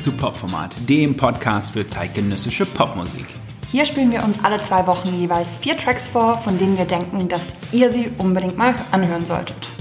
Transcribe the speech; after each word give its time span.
zurück 0.00 0.04
zu 0.04 0.12
Popformat, 0.12 0.76
dem 0.88 1.16
Podcast 1.16 1.70
für 1.70 1.86
zeitgenössische 1.86 2.66
Popmusik. 2.66 3.26
Hier 3.70 3.84
spielen 3.84 4.10
wir 4.10 4.24
uns 4.24 4.42
alle 4.42 4.60
zwei 4.62 4.86
Wochen 4.86 5.18
jeweils 5.18 5.58
vier 5.58 5.76
Tracks 5.76 6.08
vor, 6.08 6.38
von 6.38 6.58
denen 6.58 6.76
wir 6.76 6.84
denken, 6.86 7.28
dass 7.28 7.52
ihr 7.72 7.90
sie 7.90 8.10
unbedingt 8.18 8.56
mal 8.56 8.74
anhören 8.90 9.24
solltet. 9.24 9.79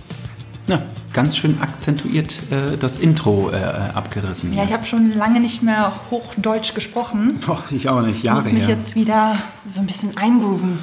Ja, 1.10 1.14
ganz 1.14 1.38
schön 1.38 1.60
akzentuiert 1.62 2.34
äh, 2.52 2.78
das 2.78 2.98
Intro 2.98 3.52
äh, 3.52 3.56
abgerissen. 3.94 4.54
Ja, 4.54 4.64
ich 4.64 4.74
habe 4.74 4.86
schon 4.86 5.12
lange 5.12 5.40
nicht 5.40 5.64
mehr 5.64 5.92
Hochdeutsch 6.12 6.74
gesprochen. 6.74 7.40
Och, 7.48 7.72
ich 7.72 7.90
auch 7.90 8.02
nicht, 8.02 8.18
Ich 8.18 8.24
Jahre 8.24 8.42
muss 8.42 8.52
mich 8.52 8.68
her. 8.68 8.76
jetzt 8.76 8.96
wieder 8.96 9.38
so 9.70 9.82
ein 9.82 9.88
bisschen 9.88 10.16
eingrooven. 10.18 10.80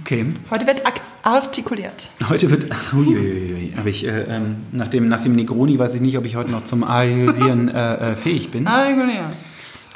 Okay. 0.00 0.34
Heute 0.50 0.66
wird 0.66 0.82
artikuliert. 1.22 2.08
Heute 2.28 2.50
wird. 2.50 2.66
Uiuiui, 2.92 3.72
aber 3.76 3.88
ich, 3.88 4.06
äh, 4.06 4.22
ähm, 4.28 4.56
nach, 4.72 4.88
dem, 4.88 5.08
nach 5.08 5.20
dem 5.20 5.34
Negroni 5.34 5.78
weiß 5.78 5.94
ich 5.94 6.00
nicht, 6.00 6.18
ob 6.18 6.26
ich 6.26 6.36
heute 6.36 6.50
noch 6.50 6.64
zum 6.64 6.84
Aerieren 6.84 7.68
äh, 7.68 8.12
äh, 8.12 8.16
fähig 8.16 8.50
bin. 8.50 8.66
Artikuliert. 8.66 9.24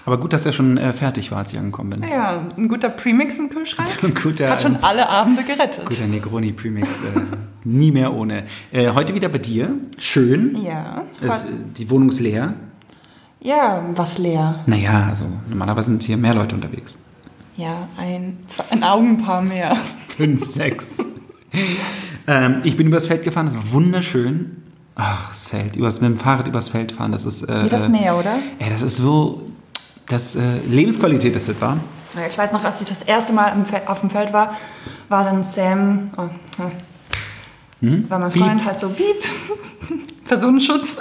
Aber 0.05 0.19
gut, 0.19 0.33
dass 0.33 0.47
er 0.47 0.52
schon 0.52 0.79
äh, 0.79 0.93
fertig 0.93 1.30
war, 1.30 1.38
als 1.38 1.52
ich 1.52 1.59
angekommen 1.59 1.91
bin. 1.91 2.02
Ja, 2.09 2.48
ein 2.56 2.69
guter 2.69 2.89
Premix 2.89 3.37
im 3.37 3.51
Kühlschrank. 3.51 3.89
Guter, 4.23 4.48
Hat 4.51 4.62
schon 4.62 4.77
alle 4.77 5.09
Abende 5.09 5.43
gerettet. 5.45 5.84
guter 5.84 6.06
Negroni 6.06 6.52
Premix. 6.52 7.02
Äh, 7.02 7.20
nie 7.65 7.91
mehr 7.91 8.15
ohne. 8.15 8.45
Äh, 8.73 8.92
heute 8.95 9.15
wieder 9.15 9.29
bei 9.29 9.39
dir. 9.39 9.70
Schön. 9.98 10.56
Ja. 10.64 11.03
Es, 11.20 11.42
äh, 11.42 11.47
die 11.77 11.91
Wohnung 11.91 12.09
ist 12.09 12.20
leer. 12.20 12.55
Ja, 13.41 13.84
was 13.95 14.19
leer. 14.19 14.62
Naja, 14.67 15.06
also 15.11 15.25
normalerweise 15.48 15.91
sind 15.91 16.03
hier 16.03 16.17
mehr 16.17 16.34
Leute 16.34 16.55
unterwegs. 16.55 16.97
Ja, 17.56 17.89
ein, 17.97 18.39
zwei, 18.48 18.65
ein 18.70 18.83
Augenpaar 18.84 19.42
mehr. 19.42 19.77
Fünf, 20.09 20.44
sechs. 20.44 20.98
ähm, 22.27 22.61
ich 22.65 22.77
bin 22.77 22.87
übers 22.87 23.06
Feld 23.06 23.25
gefahren, 23.25 23.47
das 23.47 23.56
war 23.56 23.72
wunderschön. 23.72 24.62
Ach, 24.94 25.28
das 25.28 25.47
Feld, 25.48 25.77
übers, 25.77 26.00
mit 26.00 26.11
dem 26.11 26.17
Fahrrad 26.17 26.48
übers 26.48 26.69
Feld 26.70 26.92
fahren, 26.92 27.12
das 27.12 27.25
ist. 27.25 27.42
Äh, 27.48 27.65
Wie 27.65 27.69
das 27.69 27.87
äh, 27.87 27.89
Meer, 27.91 28.17
oder? 28.17 28.37
Ey, 28.59 28.70
das 28.70 28.83
ist 28.83 28.97
so. 28.97 29.42
Das 30.09 30.37
äh, 30.37 30.59
Lebensqualität 30.67 31.37
ist 31.37 31.48
das, 31.48 31.61
war. 31.61 31.78
Ich 32.28 32.39
weiß 32.39 32.53
noch, 32.53 32.64
als 32.64 32.81
ich 32.81 32.89
das 32.89 33.03
erste 33.03 33.33
Mal 33.33 33.53
auf 33.87 34.01
dem 34.01 34.11
Feld 34.11 34.33
war, 34.33 34.56
war 35.09 35.25
dann 35.25 35.45
Sam, 35.45 36.11
oh, 36.17 36.28
hm, 37.81 38.11
war 38.11 38.19
mein. 38.19 38.33
Freund 38.33 38.65
halt 38.65 38.81
so, 38.81 38.89
piep, 38.89 39.17
Personenschutz, 40.27 40.97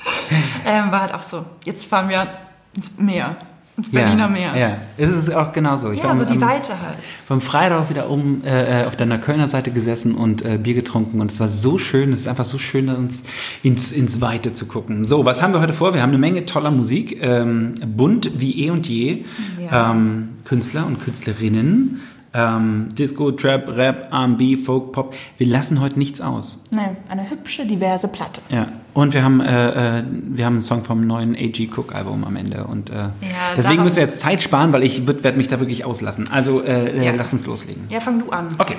ähm, 0.64 0.90
war 0.90 1.02
halt 1.02 1.14
auch 1.14 1.22
so, 1.22 1.44
jetzt 1.64 1.84
fahren 1.84 2.08
wir 2.08 2.26
ins 2.74 2.96
Meer, 2.98 3.36
ins 3.78 3.90
Berliner 3.90 4.28
Meer. 4.28 4.56
Ja, 4.56 4.76
es 4.96 5.10
ist 5.14 5.32
auch 5.34 5.52
genauso. 5.52 5.92
Ich 5.92 6.00
Ja, 6.00 6.08
war 6.08 6.16
so 6.16 6.24
am- 6.24 6.32
die 6.32 6.40
Weite 6.40 6.72
halt. 6.72 6.98
Beim 7.28 7.40
Freitag 7.40 7.80
auch 7.84 7.88
wieder 7.90 8.10
oben 8.10 8.42
äh, 8.44 8.84
auf 8.86 8.96
der 8.96 9.06
Neuköllner 9.06 9.48
Seite 9.48 9.70
gesessen 9.70 10.14
und 10.16 10.44
äh, 10.44 10.58
Bier 10.58 10.74
getrunken 10.74 11.20
und 11.20 11.30
es 11.30 11.38
war 11.40 11.48
so 11.48 11.78
schön, 11.78 12.12
es 12.12 12.20
ist 12.20 12.28
einfach 12.28 12.44
so 12.44 12.58
schön, 12.58 12.88
ins, 12.88 13.22
ins, 13.62 13.92
ins 13.92 14.20
Weite 14.20 14.52
zu 14.52 14.66
gucken. 14.66 15.04
So, 15.04 15.24
was 15.24 15.40
haben 15.40 15.54
wir 15.54 15.60
heute 15.60 15.72
vor? 15.72 15.94
Wir 15.94 16.02
haben 16.02 16.10
eine 16.10 16.18
Menge 16.18 16.44
toller 16.44 16.70
Musik, 16.72 17.18
ähm, 17.22 17.74
bunt 17.86 18.32
wie 18.40 18.64
eh 18.66 18.70
und 18.70 18.88
je, 18.88 19.24
Ja. 19.70 19.92
ähm, 19.92 20.30
Künstler 20.44 20.84
und 20.86 21.00
Künstlerinnen, 21.02 22.00
ähm, 22.34 22.88
Disco, 22.96 23.30
Trap, 23.32 23.68
Rap, 23.76 24.08
R&B, 24.12 24.56
Folk, 24.56 24.92
Pop. 24.92 25.14
Wir 25.38 25.46
lassen 25.46 25.80
heute 25.80 25.98
nichts 25.98 26.20
aus. 26.20 26.64
Nein, 26.70 26.96
eine 27.08 27.30
hübsche, 27.30 27.66
diverse 27.66 28.08
Platte. 28.08 28.40
Ja, 28.50 28.66
und 28.94 29.14
wir 29.14 29.22
haben, 29.22 29.40
äh, 29.40 29.98
äh, 30.00 30.04
wir 30.10 30.44
haben 30.44 30.54
einen 30.54 30.62
Song 30.62 30.82
vom 30.84 31.06
neuen 31.06 31.34
A.G. 31.34 31.68
Cook 31.74 31.94
Album 31.94 32.24
am 32.24 32.36
Ende. 32.36 32.64
Und 32.64 32.90
äh, 32.90 33.08
deswegen 33.56 33.76
darum- 33.76 33.84
müssen 33.84 33.96
wir 33.96 34.04
jetzt 34.04 34.20
Zeit 34.20 34.42
sparen, 34.42 34.72
weil 34.72 34.82
ich 34.82 35.06
werde 35.06 35.32
mich 35.36 35.48
da 35.48 35.58
wirklich 35.60 35.84
auslassen. 35.84 36.28
Also 36.30 36.62
äh, 36.62 37.04
Ja. 37.04 37.12
äh, 37.12 37.16
lass 37.16 37.32
uns 37.32 37.46
loslegen. 37.46 37.84
Ja, 37.88 38.00
fang 38.00 38.18
du 38.20 38.30
an. 38.30 38.48
Okay. 38.58 38.76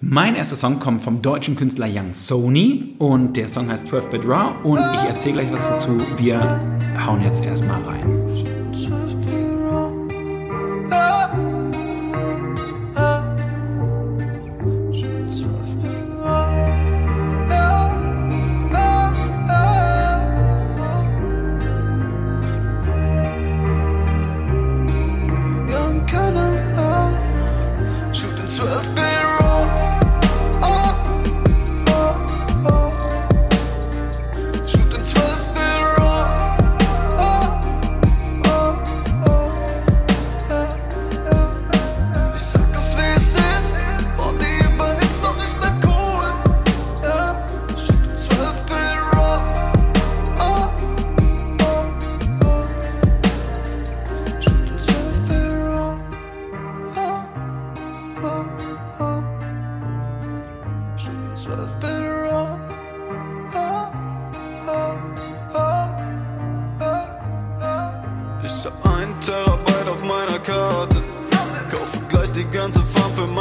Mein 0.00 0.36
erster 0.36 0.54
Song 0.54 0.78
kommt 0.78 1.02
vom 1.02 1.22
deutschen 1.22 1.56
Künstler 1.56 1.88
Young 1.92 2.12
Sony 2.12 2.94
und 2.98 3.36
der 3.36 3.48
Song 3.48 3.68
heißt 3.68 3.88
12-Bit 3.88 4.26
Raw 4.28 4.54
und 4.62 4.78
ich 4.78 5.08
erzähle 5.08 5.40
gleich 5.42 5.52
was 5.52 5.68
dazu. 5.68 6.00
Wir 6.16 6.38
hauen 7.04 7.20
jetzt 7.24 7.44
erstmal 7.44 7.82
rein. 7.82 8.17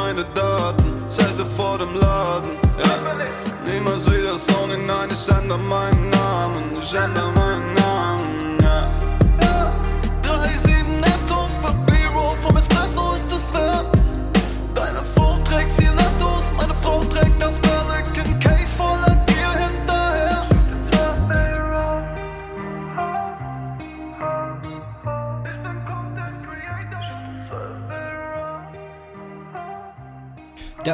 Meine 0.08 0.24
Daten. 0.34 1.06
Zelte 1.06 1.46
vor 1.46 1.78
dem 1.78 1.94
Laden. 1.96 2.50
Ja. 2.82 3.72
Niemals 3.72 4.06
wieder 4.06 4.38
Sony, 4.38 4.78
nein, 4.86 5.10
ich 5.12 5.30
ändere 5.30 5.60
meinen 5.60 6.10
Namen. 6.10 6.64
Ich 6.82 6.94
ändere 6.94 7.37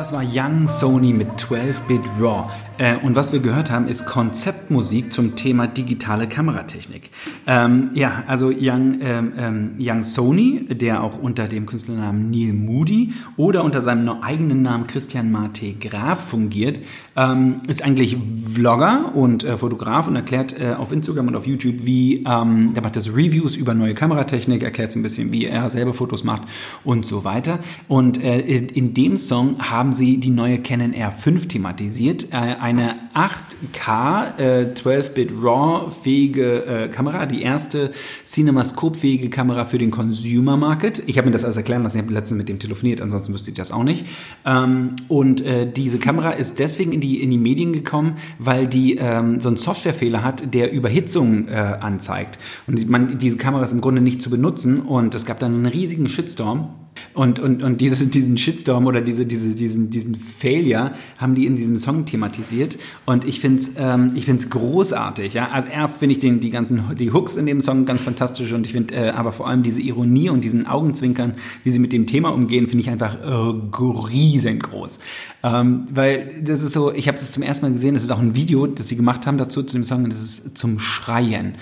Das 0.03 0.11
war 0.11 0.21
Young 0.21 0.67
Sony 0.67 1.13
mit 1.13 1.29
12-Bit 1.39 2.01
Raw. 2.19 2.51
Äh, 2.77 2.97
und 2.97 3.15
was 3.15 3.31
wir 3.31 3.39
gehört 3.39 3.71
haben, 3.71 3.87
ist 3.87 4.05
Konzeptmusik 4.05 5.13
zum 5.13 5.37
Thema 5.37 5.65
digitale 5.65 6.27
Kameratechnik. 6.27 7.09
Ähm, 7.47 7.91
ja, 7.93 8.23
also 8.27 8.47
Young, 8.49 8.99
ähm, 8.99 9.31
ähm, 9.37 9.71
Young 9.79 10.03
Sony, 10.03 10.65
der 10.69 11.03
auch 11.03 11.17
unter 11.17 11.47
dem 11.47 11.65
Künstlernamen 11.65 12.31
Neil 12.31 12.51
Moody 12.51 13.13
oder 13.37 13.63
unter 13.63 13.81
seinem 13.81 14.09
eigenen 14.21 14.61
Namen 14.61 14.87
Christian 14.87 15.31
Mate 15.31 15.71
Graf 15.79 16.19
fungiert, 16.19 16.79
ähm, 17.15 17.61
ist 17.67 17.83
eigentlich 17.83 18.17
Vlogger 18.51 19.15
und 19.15 19.43
äh, 19.43 19.57
Fotograf 19.57 20.07
und 20.07 20.15
erklärt 20.15 20.59
äh, 20.59 20.73
auf 20.73 20.91
Instagram 20.91 21.27
und 21.27 21.35
auf 21.35 21.45
YouTube, 21.45 21.85
wie, 21.85 22.23
ähm, 22.27 22.73
der 22.73 22.81
macht 22.81 22.95
das 22.95 23.09
Reviews 23.09 23.55
über 23.55 23.73
neue 23.73 23.93
Kameratechnik, 23.93 24.63
erklärt 24.63 24.91
so 24.91 24.99
ein 24.99 25.03
bisschen, 25.03 25.31
wie 25.31 25.45
er 25.45 25.69
selber 25.69 25.93
Fotos 25.93 26.23
macht 26.23 26.43
und 26.83 27.05
so 27.05 27.23
weiter. 27.23 27.59
Und 27.87 28.23
äh, 28.23 28.39
in 28.39 28.93
dem 28.93 29.17
Song 29.17 29.59
haben 29.59 29.93
sie 29.93 30.17
die 30.17 30.29
neue 30.29 30.59
Canon 30.59 30.93
R5 30.93 31.47
thematisiert, 31.47 32.31
äh, 32.31 32.35
eine 32.35 32.95
8K 33.13 34.39
äh, 34.39 34.73
12-Bit 34.73 35.33
RAW-fähige 35.39 36.65
äh, 36.65 36.87
Kamera, 36.89 37.27
die 37.27 37.43
erste 37.43 37.91
CinemaScope-fähige 38.25 39.29
Kamera 39.29 39.65
für 39.65 39.77
den 39.77 39.91
Consumer 39.91 40.57
Market. 40.57 41.03
Ich 41.05 41.17
habe 41.17 41.27
mir 41.27 41.31
das 41.31 41.43
alles 41.43 41.57
erklären 41.57 41.83
lassen, 41.83 41.97
ich 41.97 42.03
habe 42.03 42.13
letztens 42.13 42.39
mit 42.39 42.49
dem 42.49 42.57
telefoniert, 42.57 43.01
ansonsten 43.01 43.33
wüsste 43.33 43.51
ich 43.51 43.57
das 43.57 43.71
auch 43.71 43.83
nicht. 43.83 44.05
Ähm, 44.45 44.95
und 45.07 45.45
äh, 45.45 45.71
diese 45.71 45.99
Kamera 45.99 46.31
ist 46.31 46.57
deswegen 46.57 46.91
in 46.91 47.02
die, 47.03 47.21
in 47.21 47.29
die 47.29 47.37
Medien 47.37 47.73
gekommen, 47.73 48.15
weil 48.39 48.67
die 48.67 48.95
ähm, 48.95 49.39
so 49.41 49.49
einen 49.49 49.57
Softwarefehler 49.57 50.23
hat, 50.23 50.53
der 50.53 50.71
Überhitzung 50.71 51.47
äh, 51.47 51.51
anzeigt. 51.53 52.39
Und 52.65 52.89
man, 52.89 53.19
diese 53.19 53.37
Kamera 53.37 53.63
ist 53.63 53.73
im 53.73 53.81
Grunde 53.81 54.01
nicht 54.01 54.21
zu 54.21 54.29
benutzen 54.29 54.81
und 54.81 55.13
es 55.13 55.25
gab 55.25 55.39
dann 55.39 55.53
einen 55.53 55.65
riesigen 55.67 56.09
Shitstorm. 56.09 56.69
Und, 57.13 57.39
und, 57.39 57.63
und 57.63 57.81
dieses, 57.81 58.09
diesen 58.09 58.37
Shitstorm 58.37 58.87
oder 58.87 59.01
diese, 59.01 59.25
diese, 59.25 59.55
diesen, 59.55 59.89
diesen 59.89 60.15
Failure 60.15 60.93
haben 61.17 61.35
die 61.35 61.45
in 61.45 61.55
diesem 61.55 61.77
Song 61.77 62.05
thematisiert. 62.05 62.77
Und 63.05 63.25
ich 63.25 63.39
finde 63.39 63.61
es 63.61 63.71
ähm, 63.77 64.13
ich 64.15 64.25
find's 64.25 64.49
großartig. 64.49 65.33
Ja? 65.33 65.49
Also 65.49 65.67
er 65.67 65.87
finde 65.87 66.13
ich 66.13 66.19
den, 66.19 66.39
die 66.39 66.49
ganzen 66.49 66.83
die 66.97 67.11
Hooks 67.11 67.35
in 67.35 67.45
dem 67.45 67.61
Song 67.61 67.85
ganz 67.85 68.03
fantastisch 68.03 68.51
und 68.53 68.65
ich 68.65 68.71
finde 68.71 68.95
äh, 68.95 69.09
aber 69.09 69.31
vor 69.31 69.47
allem 69.47 69.63
diese 69.63 69.81
Ironie 69.81 70.29
und 70.29 70.43
diesen 70.43 70.65
Augenzwinkern, 70.67 71.35
wie 71.63 71.71
sie 71.71 71.79
mit 71.79 71.93
dem 71.93 72.07
Thema 72.07 72.29
umgehen, 72.29 72.67
finde 72.67 72.81
ich 72.81 72.89
einfach 72.89 73.15
äh, 73.15 73.79
riesengroß. 74.13 74.99
Ähm, 75.43 75.85
weil 75.93 76.41
das 76.43 76.63
ist 76.63 76.73
so, 76.73 76.93
ich 76.93 77.07
habe 77.07 77.17
das 77.19 77.31
zum 77.31 77.43
ersten 77.43 77.65
Mal 77.65 77.73
gesehen, 77.73 77.93
das 77.93 78.03
ist 78.03 78.11
auch 78.11 78.19
ein 78.19 78.35
Video, 78.35 78.67
das 78.67 78.87
sie 78.87 78.95
gemacht 78.95 79.27
haben 79.27 79.37
dazu 79.37 79.63
zu 79.63 79.75
dem 79.75 79.83
Song 79.83 80.05
und 80.05 80.13
das 80.13 80.21
ist 80.21 80.57
zum 80.57 80.79
Schreien. 80.79 81.55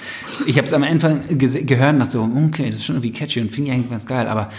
Ich 0.46 0.58
habe 0.58 0.66
es 0.66 0.74
am 0.74 0.84
Anfang 0.84 1.22
gehört 1.38 1.94
und 1.94 2.00
dachte 2.00 2.12
so, 2.12 2.30
okay, 2.48 2.68
das 2.68 2.76
ist 2.76 2.86
schon 2.86 2.96
irgendwie 2.96 3.12
catchy 3.12 3.42
und 3.42 3.52
finde 3.52 3.70
ich 3.70 3.76
eigentlich 3.76 3.90
ganz 3.90 4.06
geil, 4.06 4.28
aber 4.28 4.50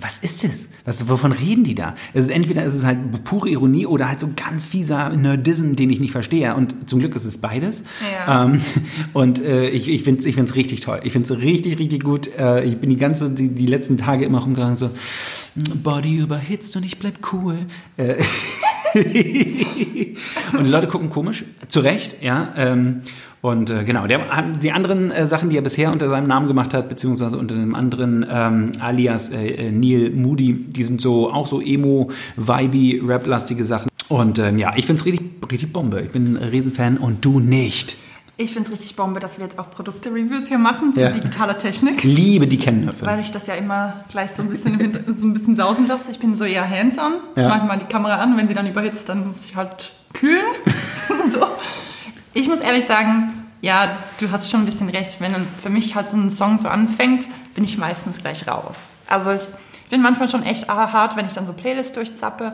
was 0.00 0.18
ist 0.18 0.44
das? 0.44 0.68
Was, 0.84 1.08
wovon 1.08 1.32
reden 1.32 1.64
die 1.64 1.74
da? 1.74 1.94
Es 2.14 2.24
ist 2.24 2.30
entweder 2.30 2.64
ist 2.64 2.74
es 2.74 2.84
halt 2.84 3.24
pure 3.24 3.48
Ironie 3.50 3.86
oder 3.86 4.08
halt 4.08 4.20
so 4.20 4.30
ganz 4.34 4.66
fieser 4.66 5.10
Nerdism, 5.10 5.74
den 5.74 5.90
ich 5.90 6.00
nicht 6.00 6.12
verstehe. 6.12 6.54
Und 6.54 6.88
zum 6.88 6.98
Glück 7.00 7.14
ist 7.16 7.24
es 7.24 7.38
beides. 7.38 7.84
Ja. 8.12 8.44
Ähm, 8.44 8.60
und 9.12 9.42
äh, 9.44 9.68
ich, 9.68 9.88
ich 9.88 10.02
finde 10.02 10.20
es 10.20 10.24
ich 10.24 10.34
find's 10.34 10.54
richtig 10.54 10.80
toll. 10.80 11.00
Ich 11.04 11.12
finde 11.12 11.32
es 11.32 11.40
richtig, 11.40 11.78
richtig 11.78 12.02
gut. 12.02 12.34
Äh, 12.38 12.64
ich 12.64 12.78
bin 12.78 12.90
die 12.90 12.96
ganze, 12.96 13.30
die, 13.30 13.48
die 13.48 13.66
letzten 13.66 13.98
Tage 13.98 14.24
immer 14.24 14.38
rumgegangen 14.38 14.78
so, 14.78 14.90
Body 15.82 16.16
überhitzt 16.18 16.76
und 16.76 16.84
ich 16.84 16.98
bleib 16.98 17.18
cool. 17.32 17.58
Äh, 17.96 18.16
und 18.94 20.64
die 20.64 20.70
Leute 20.70 20.86
gucken 20.86 21.10
komisch, 21.10 21.44
zu 21.68 21.80
Recht, 21.80 22.22
ja. 22.22 22.52
Ähm, 22.56 23.02
und 23.42 23.70
äh, 23.70 23.84
genau, 23.84 24.06
der, 24.06 24.20
die 24.62 24.72
anderen 24.72 25.10
äh, 25.10 25.26
Sachen, 25.26 25.48
die 25.48 25.56
er 25.56 25.62
bisher 25.62 25.90
unter 25.92 26.08
seinem 26.08 26.26
Namen 26.26 26.46
gemacht 26.46 26.74
hat, 26.74 26.88
beziehungsweise 26.88 27.38
unter 27.38 27.54
einem 27.54 27.74
anderen 27.74 28.26
ähm, 28.30 28.72
alias 28.80 29.30
äh, 29.30 29.48
äh 29.48 29.70
Neil 29.70 30.10
Moody, 30.10 30.52
die 30.52 30.84
sind 30.84 31.00
so 31.00 31.32
auch 31.32 31.46
so 31.46 31.60
emo, 31.60 32.10
vibey, 32.36 33.00
rap-lastige 33.02 33.64
Sachen. 33.64 33.88
Und 34.08 34.38
ähm, 34.38 34.58
ja, 34.58 34.74
ich 34.76 34.86
finde 34.86 35.00
es 35.00 35.06
richtig, 35.06 35.30
richtig 35.50 35.72
Bombe. 35.72 36.00
Ich 36.00 36.12
bin 36.12 36.36
ein 36.36 36.48
Riesenfan 36.48 36.98
und 36.98 37.24
du 37.24 37.40
nicht. 37.40 37.96
Ich 38.36 38.52
finde 38.52 38.68
es 38.68 38.72
richtig 38.72 38.96
Bombe, 38.96 39.20
dass 39.20 39.38
wir 39.38 39.44
jetzt 39.44 39.58
auch 39.58 39.70
Produkte-Reviews 39.70 40.48
hier 40.48 40.58
machen 40.58 40.94
zu 40.94 41.00
Ja. 41.00 41.10
digitaler 41.10 41.56
Technik. 41.56 42.02
Liebe 42.02 42.46
die 42.46 42.56
Kennhöfe. 42.56 43.06
Weil 43.06 43.20
ich 43.20 43.30
das 43.32 43.46
ja 43.46 43.54
immer 43.54 44.04
gleich 44.10 44.32
so 44.32 44.42
ein 44.42 44.48
bisschen, 44.48 44.98
so 45.08 45.24
ein 45.24 45.32
bisschen 45.32 45.56
sausen 45.56 45.86
lasse. 45.86 46.10
Ich 46.10 46.18
bin 46.18 46.36
so 46.36 46.44
eher 46.44 46.68
hands-on. 46.68 47.12
Ja. 47.36 47.48
Manchmal 47.48 47.78
die 47.78 47.84
Kamera 47.84 48.16
an, 48.16 48.36
wenn 48.36 48.48
sie 48.48 48.54
dann 48.54 48.66
überhitzt, 48.66 49.08
dann 49.08 49.28
muss 49.28 49.44
ich 49.46 49.56
halt 49.56 49.92
kühlen. 50.12 50.44
so. 51.32 51.46
Ich 52.32 52.48
muss 52.48 52.60
ehrlich 52.60 52.86
sagen, 52.86 53.46
ja, 53.60 53.98
du 54.18 54.30
hast 54.30 54.50
schon 54.50 54.60
ein 54.60 54.66
bisschen 54.66 54.88
recht. 54.88 55.20
Wenn 55.20 55.34
für 55.62 55.70
mich 55.70 55.94
halt 55.94 56.10
so 56.10 56.16
ein 56.16 56.30
Song 56.30 56.58
so 56.58 56.68
anfängt, 56.68 57.26
bin 57.54 57.64
ich 57.64 57.76
meistens 57.78 58.18
gleich 58.18 58.46
raus. 58.46 58.76
Also 59.08 59.32
ich 59.32 59.42
bin 59.90 60.02
manchmal 60.02 60.28
schon 60.28 60.44
echt 60.44 60.68
hart, 60.68 61.16
wenn 61.16 61.26
ich 61.26 61.32
dann 61.32 61.46
so 61.46 61.52
Playlists 61.52 61.92
durchzappe. 61.92 62.52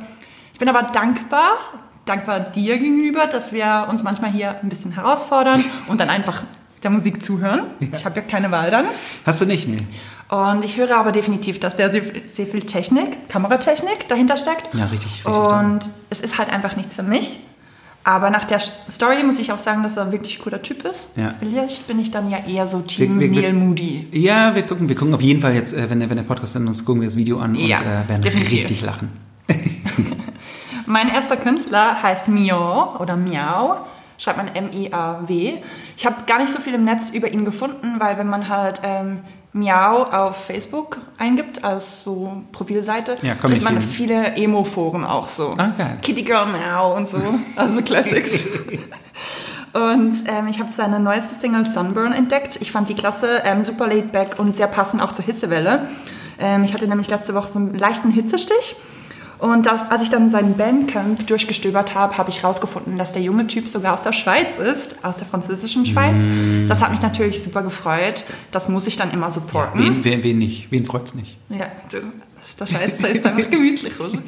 Ich 0.53 0.59
bin 0.59 0.69
aber 0.69 0.83
dankbar, 0.85 1.51
dankbar 2.07 2.41
dir 2.41 2.79
gegenüber, 2.79 3.27
dass 3.27 3.53
wir 3.53 3.87
uns 3.91 4.03
manchmal 4.03 4.31
hier 4.31 4.57
ein 4.63 4.69
bisschen 4.69 4.93
herausfordern 4.93 5.63
und 5.89 6.01
dann 6.01 6.09
einfach 6.09 6.43
der 6.83 6.91
Musik 6.91 7.23
zuhören. 7.23 7.65
Ich 7.81 8.05
habe 8.05 8.17
ja 8.17 8.23
keine 8.23 8.51
Wahl 8.51 8.71
dann. 8.71 8.87
Hast 9.25 9.41
du 9.41 9.45
nicht? 9.45 9.69
Nee. 9.69 9.87
Und 10.29 10.65
ich 10.65 10.77
höre 10.77 10.97
aber 10.97 11.13
definitiv, 11.13 11.61
dass 11.61 11.77
sehr, 11.77 11.91
sehr, 11.91 12.03
sehr 12.29 12.47
viel 12.47 12.63
Technik, 12.63 13.29
Kameratechnik 13.29 14.09
dahinter 14.09 14.37
steckt. 14.37 14.75
Ja, 14.75 14.87
richtig, 14.87 15.25
richtig 15.25 15.27
Und 15.27 15.81
es 16.11 16.21
ist 16.21 16.39
halt 16.39 16.51
einfach 16.51 16.75
nichts 16.77 16.97
für 16.97 17.05
mich. 17.05 17.39
Aber 18.09 18.31
nach 18.31 18.45
der 18.45 18.61
Story 18.61 19.25
muss 19.25 19.41
ich 19.41 19.51
auch 19.51 19.59
sagen, 19.59 19.83
dass 19.83 19.97
er 19.97 20.05
ein 20.05 20.13
wirklich 20.13 20.39
cooler 20.39 20.63
Typ 20.63 20.85
ist. 20.85 21.09
Ja. 21.17 21.31
Vielleicht 21.37 21.89
bin 21.89 21.99
ich 21.99 22.13
dann 22.13 22.31
ja 22.31 22.39
eher 22.47 22.69
so 22.69 22.79
Team 22.79 23.19
Wir- 23.19 23.33
wir- 23.33 23.43
Neil 23.43 23.53
Moody. 23.53 24.07
Ja, 24.13 24.55
wir 24.55 24.63
gucken, 24.63 24.89
wir 24.89 24.95
gucken 24.95 25.13
auf 25.13 25.21
jeden 25.21 25.41
Fall 25.41 25.57
jetzt, 25.57 25.73
äh, 25.73 25.91
wenn, 25.91 25.99
der- 25.99 26.09
wenn 26.09 26.17
der 26.17 26.23
Podcast 26.23 26.55
dann 26.55 26.69
ist, 26.69 26.85
gucken 26.85 27.01
wir 27.03 27.09
das 27.09 27.17
Video 27.17 27.41
an 27.41 27.57
Ja, 27.57 27.79
und 27.79 27.83
äh, 27.83 28.09
werden 28.09 28.23
definitiv. 28.23 28.53
richtig 28.63 28.83
lachen. 28.83 29.11
Mein 30.87 31.09
erster 31.09 31.37
Künstler 31.37 32.01
heißt 32.01 32.29
Mio 32.29 32.97
oder 33.01 33.17
Miau. 33.17 33.79
Schreibt 34.19 34.39
man 34.39 34.49
M-I-A-W. 34.55 35.55
Ich 35.97 36.07
habe 36.07 36.15
gar 36.27 36.39
nicht 36.39 36.53
so 36.53 36.61
viel 36.61 36.75
im 36.75 36.85
Netz 36.85 37.11
über 37.11 37.29
ihn 37.29 37.45
gefunden, 37.45 37.97
weil 37.99 38.17
wenn 38.19 38.29
man 38.29 38.49
halt 38.49 38.81
ähm, 38.85 39.19
Miau 39.57 40.05
auf 40.05 40.45
Facebook 40.45 40.99
eingibt 41.17 41.65
als 41.65 42.05
so 42.05 42.43
Profilseite, 42.53 43.17
Ja, 43.23 43.35
komm 43.41 43.51
kriegt 43.51 43.65
man 43.65 43.79
ich 43.79 43.85
viele 43.85 44.37
Emo-Foren 44.37 45.05
auch 45.05 45.29
so. 45.29 45.55
Ah, 45.57 45.73
geil. 45.77 45.99
Kitty 46.03 46.23
Girl 46.23 46.47
Miau 46.47 46.95
und 46.95 47.09
so. 47.09 47.21
Also 47.57 47.81
Classics. 47.83 48.45
Und 49.73 50.15
ähm, 50.27 50.49
ich 50.49 50.59
habe 50.59 50.73
seine 50.73 50.99
neueste 50.99 51.35
Single 51.39 51.67
Sunburn 51.67 52.13
entdeckt. 52.13 52.57
Ich 52.63 52.73
fand 52.73 52.89
die 52.89 52.95
klasse, 52.95 53.43
ähm, 53.45 53.63
super 53.63 53.87
laid 53.87 54.11
back 54.11 54.39
und 54.39 54.57
sehr 54.57 54.69
passend 54.69 55.03
auch 55.03 55.13
zur 55.13 55.27
Hitzewelle. 55.27 55.89
Ähm, 56.39 56.65
ich 56.65 56.73
hatte 56.73 56.89
nämlich 56.89 57.11
letzte 57.11 57.35
Woche 57.35 57.51
so 57.51 57.59
einen 57.59 57.75
leichten 57.75 58.11
Hitzestich. 58.11 58.77
Und 59.39 59.67
da, 59.67 59.87
als 59.91 60.03
ich 60.03 60.11
dann 60.11 60.31
seinen 60.31 60.57
Bandcamp 60.57 61.27
durchgestöbert 61.27 61.95
habe, 61.95 62.17
habe 62.17 62.31
ich 62.31 62.43
rausgefunden, 62.43 62.97
dass 62.97 63.13
der 63.13 63.23
junge 63.23 63.47
Typ 63.47 63.69
sogar 63.69 63.95
aus 63.95 64.03
der 64.03 64.13
Schweiz 64.13 64.59
ist, 64.59 65.05
aus 65.05 65.17
der 65.17 65.27
französischen 65.27 65.85
Schweiz. 65.85 66.23
Das 66.69 66.83
hat 66.83 66.91
mich 66.91 67.03
natürlich 67.03 67.43
super 67.43 67.63
gefreut. 67.63 68.25
Das 68.51 68.69
muss 68.69 68.87
ich 68.87 68.97
dann 68.97 69.11
immer 69.11 69.31
supporten. 69.31 69.79
Wen, 69.79 70.05
wen, 70.05 70.23
wen 70.23 70.39
nicht? 70.39 70.71
Wen 70.71 70.87
freut's 70.87 71.15
nicht? 71.15 71.37
Ja, 71.51 71.67
du, 71.91 71.99
der 72.59 72.67
Schweizer 72.67 73.09
ist 73.09 73.27
einfach 73.27 73.51
gemütlich, 73.51 74.01
oder? 74.01 74.19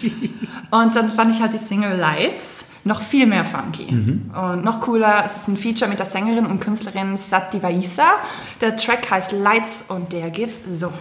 Und 0.71 0.97
dann 0.97 1.11
fand 1.11 1.35
ich 1.35 1.41
halt 1.41 1.55
die 1.55 1.59
Single 1.59 1.97
Lights 1.97 2.67
noch 2.85 3.03
viel 3.03 3.27
mehr 3.27 3.45
funky. 3.45 3.87
Und 3.89 4.65
noch 4.65 4.81
cooler, 4.81 5.25
es 5.25 5.37
ist 5.37 5.49
ein 5.49 5.57
Feature 5.57 5.89
mit 5.89 5.99
der 5.99 6.07
Sängerin 6.07 6.47
und 6.47 6.61
Künstlerin 6.61 7.17
Sati 7.17 7.63
Vaisa. 7.63 8.13
Der 8.61 8.77
Track 8.77 9.11
heißt 9.11 9.33
Lights 9.33 9.85
und 9.89 10.13
der 10.13 10.31
geht 10.31 10.51
so. 10.67 10.93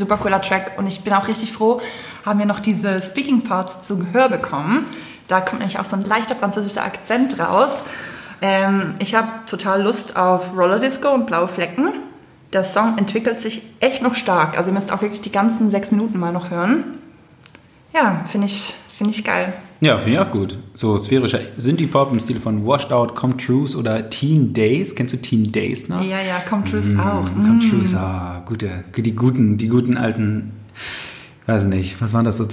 Super 0.00 0.16
cooler 0.16 0.42
Track. 0.42 0.72
Und 0.76 0.86
ich 0.86 1.02
bin 1.02 1.12
auch 1.12 1.28
richtig 1.28 1.52
froh, 1.52 1.80
haben 2.24 2.38
wir 2.38 2.46
noch 2.46 2.60
diese 2.60 3.00
Speaking 3.00 3.42
Parts 3.42 3.82
zu 3.82 3.98
Gehör 3.98 4.28
bekommen. 4.28 4.86
Da 5.28 5.40
kommt 5.40 5.60
nämlich 5.60 5.78
auch 5.78 5.84
so 5.84 5.94
ein 5.94 6.04
leichter 6.04 6.34
französischer 6.34 6.84
Akzent 6.84 7.38
raus. 7.38 7.82
Ähm, 8.42 8.94
ich 8.98 9.14
habe 9.14 9.28
total 9.46 9.82
Lust 9.82 10.16
auf 10.16 10.56
Roller 10.56 10.78
Disco 10.78 11.10
und 11.10 11.26
blaue 11.26 11.46
Flecken. 11.46 11.92
Der 12.52 12.64
Song 12.64 12.98
entwickelt 12.98 13.40
sich 13.40 13.62
echt 13.78 14.02
noch 14.02 14.14
stark. 14.14 14.56
Also 14.56 14.70
ihr 14.70 14.74
müsst 14.74 14.90
auch 14.90 15.02
wirklich 15.02 15.20
die 15.20 15.30
ganzen 15.30 15.70
sechs 15.70 15.92
Minuten 15.92 16.18
mal 16.18 16.32
noch 16.32 16.50
hören. 16.50 16.98
Ja, 17.92 18.24
finde 18.26 18.46
ich, 18.46 18.74
find 18.88 19.10
ich 19.10 19.22
geil. 19.22 19.52
Ja, 19.80 19.96
finde 19.98 20.12
ich 20.12 20.18
auch 20.18 20.30
gut. 20.30 20.58
So 20.74 20.98
sphärischer 20.98 21.40
Synthie-Pop 21.56 22.12
im 22.12 22.20
Stil 22.20 22.38
von 22.38 22.66
Washed 22.66 22.92
Out, 22.92 23.14
Come 23.14 23.36
Trues 23.38 23.74
oder 23.74 24.10
Teen 24.10 24.52
Days. 24.52 24.94
Kennst 24.94 25.14
du 25.14 25.18
Teen 25.18 25.50
Days 25.50 25.88
noch? 25.88 26.02
Ja, 26.02 26.20
ja, 26.20 26.40
Come 26.48 26.64
Truth 26.64 26.88
Mm, 26.94 27.00
auch. 27.00 27.24
Come 27.34 27.54
Mm. 27.54 27.70
Trues, 27.70 27.94
ah, 27.94 28.42
gute, 28.46 28.84
die 28.94 29.16
guten, 29.16 29.56
die 29.56 29.68
guten 29.68 29.96
alten, 29.96 30.52
weiß 31.46 31.64
nicht, 31.64 32.00
was 32.00 32.12
waren 32.12 32.26
das 32.26 32.36
so 32.36 32.44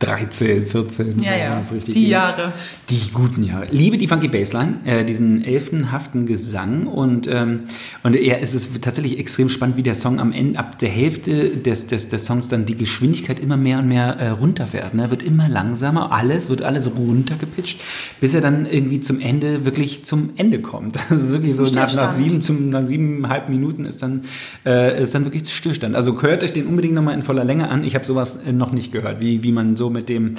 2013, 0.00 0.66
14? 0.66 1.22
Ja, 1.22 1.36
ja, 1.36 1.58
was 1.58 1.72
richtig 1.72 1.94
die 1.94 2.02
gut. 2.02 2.10
Jahre. 2.10 2.52
Die 2.88 3.10
guten 3.12 3.42
Jahre. 3.42 3.66
Liebe 3.70 3.98
die 3.98 4.06
funky 4.06 4.28
Bassline, 4.28 4.76
äh, 4.84 5.04
diesen 5.04 5.44
elfenhaften 5.44 6.24
Gesang 6.24 6.86
und, 6.86 7.26
ähm, 7.26 7.60
und 8.04 8.14
ja, 8.14 8.36
es 8.40 8.54
ist 8.54 8.80
tatsächlich 8.82 9.18
extrem 9.18 9.48
spannend, 9.48 9.76
wie 9.76 9.82
der 9.82 9.96
Song 9.96 10.20
am 10.20 10.32
Ende, 10.32 10.58
ab 10.58 10.78
der 10.78 10.88
Hälfte 10.88 11.48
des, 11.48 11.88
des, 11.88 12.08
des 12.08 12.24
Songs 12.24 12.48
dann 12.48 12.64
die 12.64 12.76
Geschwindigkeit 12.76 13.40
immer 13.40 13.56
mehr 13.56 13.80
und 13.80 13.88
mehr 13.88 14.16
äh, 14.18 14.28
runterfährt. 14.28 14.94
Ne? 14.94 15.10
Wird 15.10 15.22
immer 15.24 15.48
langsamer, 15.48 16.12
alles, 16.12 16.48
wird 16.48 16.62
alles 16.62 16.90
runtergepitcht, 16.96 17.80
bis 18.20 18.34
er 18.34 18.40
dann 18.40 18.66
irgendwie 18.66 19.00
zum 19.00 19.20
Ende, 19.20 19.64
wirklich 19.64 20.04
zum 20.04 20.30
Ende 20.36 20.60
kommt. 20.60 20.96
Das 21.08 21.22
ist 21.22 21.32
wirklich 21.32 21.56
so 21.56 21.64
nach, 21.64 21.92
nach 21.94 22.12
sieben, 22.12 22.42
zum, 22.42 22.68
nach 22.68 22.84
siebeneinhalb 22.84 23.48
Minuten 23.48 23.86
ist 23.86 24.02
dann, 24.02 24.24
äh, 24.66 25.02
ist 25.02 25.14
dann 25.14 25.24
wirklich 25.24 25.48
Stillstand. 25.48 25.96
Also 25.96 26.20
hört 26.20 26.44
euch 26.44 26.52
den 26.52 26.66
unbedingt 26.66 26.94
nochmal 26.94 27.14
in 27.14 27.22
voller 27.22 27.44
Länge 27.44 27.68
an. 27.68 27.82
Ich 27.82 27.94
habe 27.94 28.04
sowas 28.04 28.40
äh, 28.46 28.52
noch 28.52 28.72
nicht 28.72 28.92
gehört, 28.92 29.22
wie, 29.22 29.42
wie 29.42 29.52
man 29.52 29.76
so 29.76 29.87
mit 29.90 30.08
dem, 30.08 30.34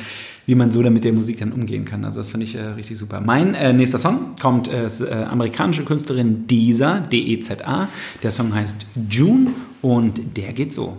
wie 0.46 0.56
man 0.56 0.72
so 0.72 0.82
dann 0.82 0.94
mit 0.94 1.03
der 1.03 1.13
Musik 1.13 1.39
dann 1.39 1.51
umgehen 1.51 1.86
kann. 1.86 2.06
Also 2.06 2.20
das 2.20 2.29
finde 2.29 2.46
ich 2.46 2.56
äh, 2.56 2.62
richtig 2.62 2.98
super. 2.98 3.22
Mein 3.22 3.53
äh, 3.56 3.74
nächster 3.74 4.00
Song 4.00 4.36
kommt 4.41 4.72
äh, 4.72 4.86
äh, 4.86 5.24
amerikanische 5.24 5.84
Künstlerin 5.84 6.48
Deza, 6.48 7.00
D-E-Z-A. 7.00 7.88
Der 8.24 8.32
Song 8.32 8.53
heißt 8.53 8.86
June 9.10 9.48
und 9.82 10.38
der 10.38 10.53
geht 10.53 10.74
so. 10.74 10.98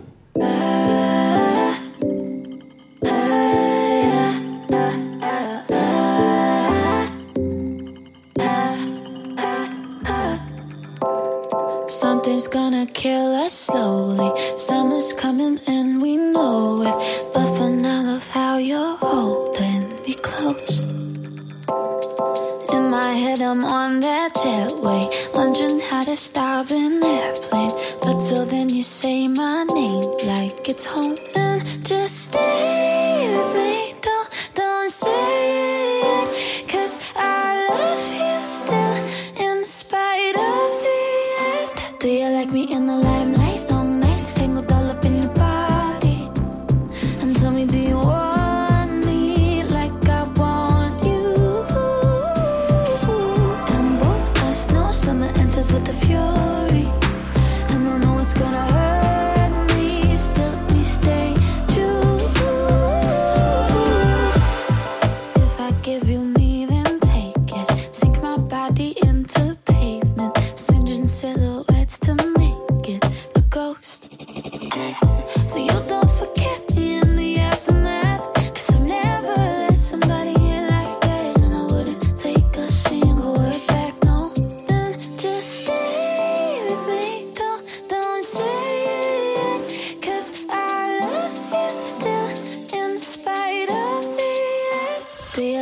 Head, 23.31 23.39
I'm 23.39 23.63
on 23.63 24.01
that 24.01 24.33
jetway, 24.35 25.07
wondering 25.33 25.79
how 25.79 26.03
to 26.03 26.17
stop 26.17 26.69
an 26.69 27.01
airplane. 27.01 27.71
But 28.01 28.19
till 28.19 28.45
then, 28.45 28.67
you 28.67 28.83
say 28.83 29.29
my 29.29 29.63
name 29.63 30.03
like 30.27 30.67
it's 30.67 30.85
home. 30.85 31.17
And 31.33 31.63
just 31.85 32.25
stay 32.25 33.10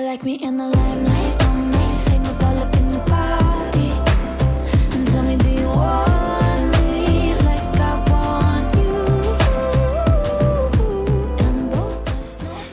like 0.09 0.23
me 0.23 0.33
in 0.41 0.57
the 0.57 0.63
limelight? 0.63 1.35
In 2.79 2.89
your 2.89 3.05
body. 3.05 3.91
And 4.93 5.07
tell 5.07 5.21
me, 5.21 5.37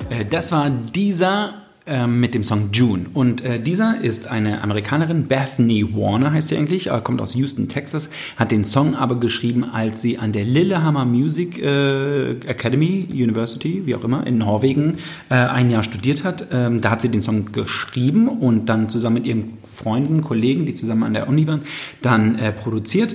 Äh, 0.08 0.24
Das 0.24 0.50
war 0.50 0.70
dieser 0.70 1.65
mit 2.08 2.34
dem 2.34 2.42
Song 2.42 2.70
June. 2.72 3.06
Und 3.14 3.44
äh, 3.44 3.60
dieser 3.60 4.00
ist 4.02 4.26
eine 4.26 4.62
Amerikanerin, 4.62 5.26
Bethany 5.26 5.94
Warner 5.94 6.32
heißt 6.32 6.48
sie 6.48 6.56
eigentlich, 6.56 6.90
äh, 6.90 7.00
kommt 7.00 7.20
aus 7.20 7.36
Houston, 7.36 7.68
Texas, 7.68 8.10
hat 8.36 8.50
den 8.50 8.64
Song 8.64 8.96
aber 8.96 9.20
geschrieben, 9.20 9.62
als 9.62 10.02
sie 10.02 10.18
an 10.18 10.32
der 10.32 10.44
Lillehammer 10.44 11.04
Music 11.04 11.62
äh, 11.62 12.32
Academy, 12.46 13.06
University, 13.12 13.82
wie 13.86 13.94
auch 13.94 14.02
immer, 14.02 14.26
in 14.26 14.38
Norwegen 14.38 14.98
äh, 15.28 15.34
ein 15.34 15.70
Jahr 15.70 15.84
studiert 15.84 16.24
hat. 16.24 16.48
Ähm, 16.50 16.80
da 16.80 16.90
hat 16.90 17.02
sie 17.02 17.08
den 17.08 17.22
Song 17.22 17.52
geschrieben 17.52 18.28
und 18.28 18.66
dann 18.66 18.88
zusammen 18.88 19.14
mit 19.14 19.26
ihren 19.26 19.58
Freunden, 19.72 20.22
Kollegen, 20.22 20.66
die 20.66 20.74
zusammen 20.74 21.04
an 21.04 21.14
der 21.14 21.28
Uni 21.28 21.46
waren, 21.46 21.60
dann 22.02 22.36
äh, 22.36 22.50
produziert. 22.50 23.14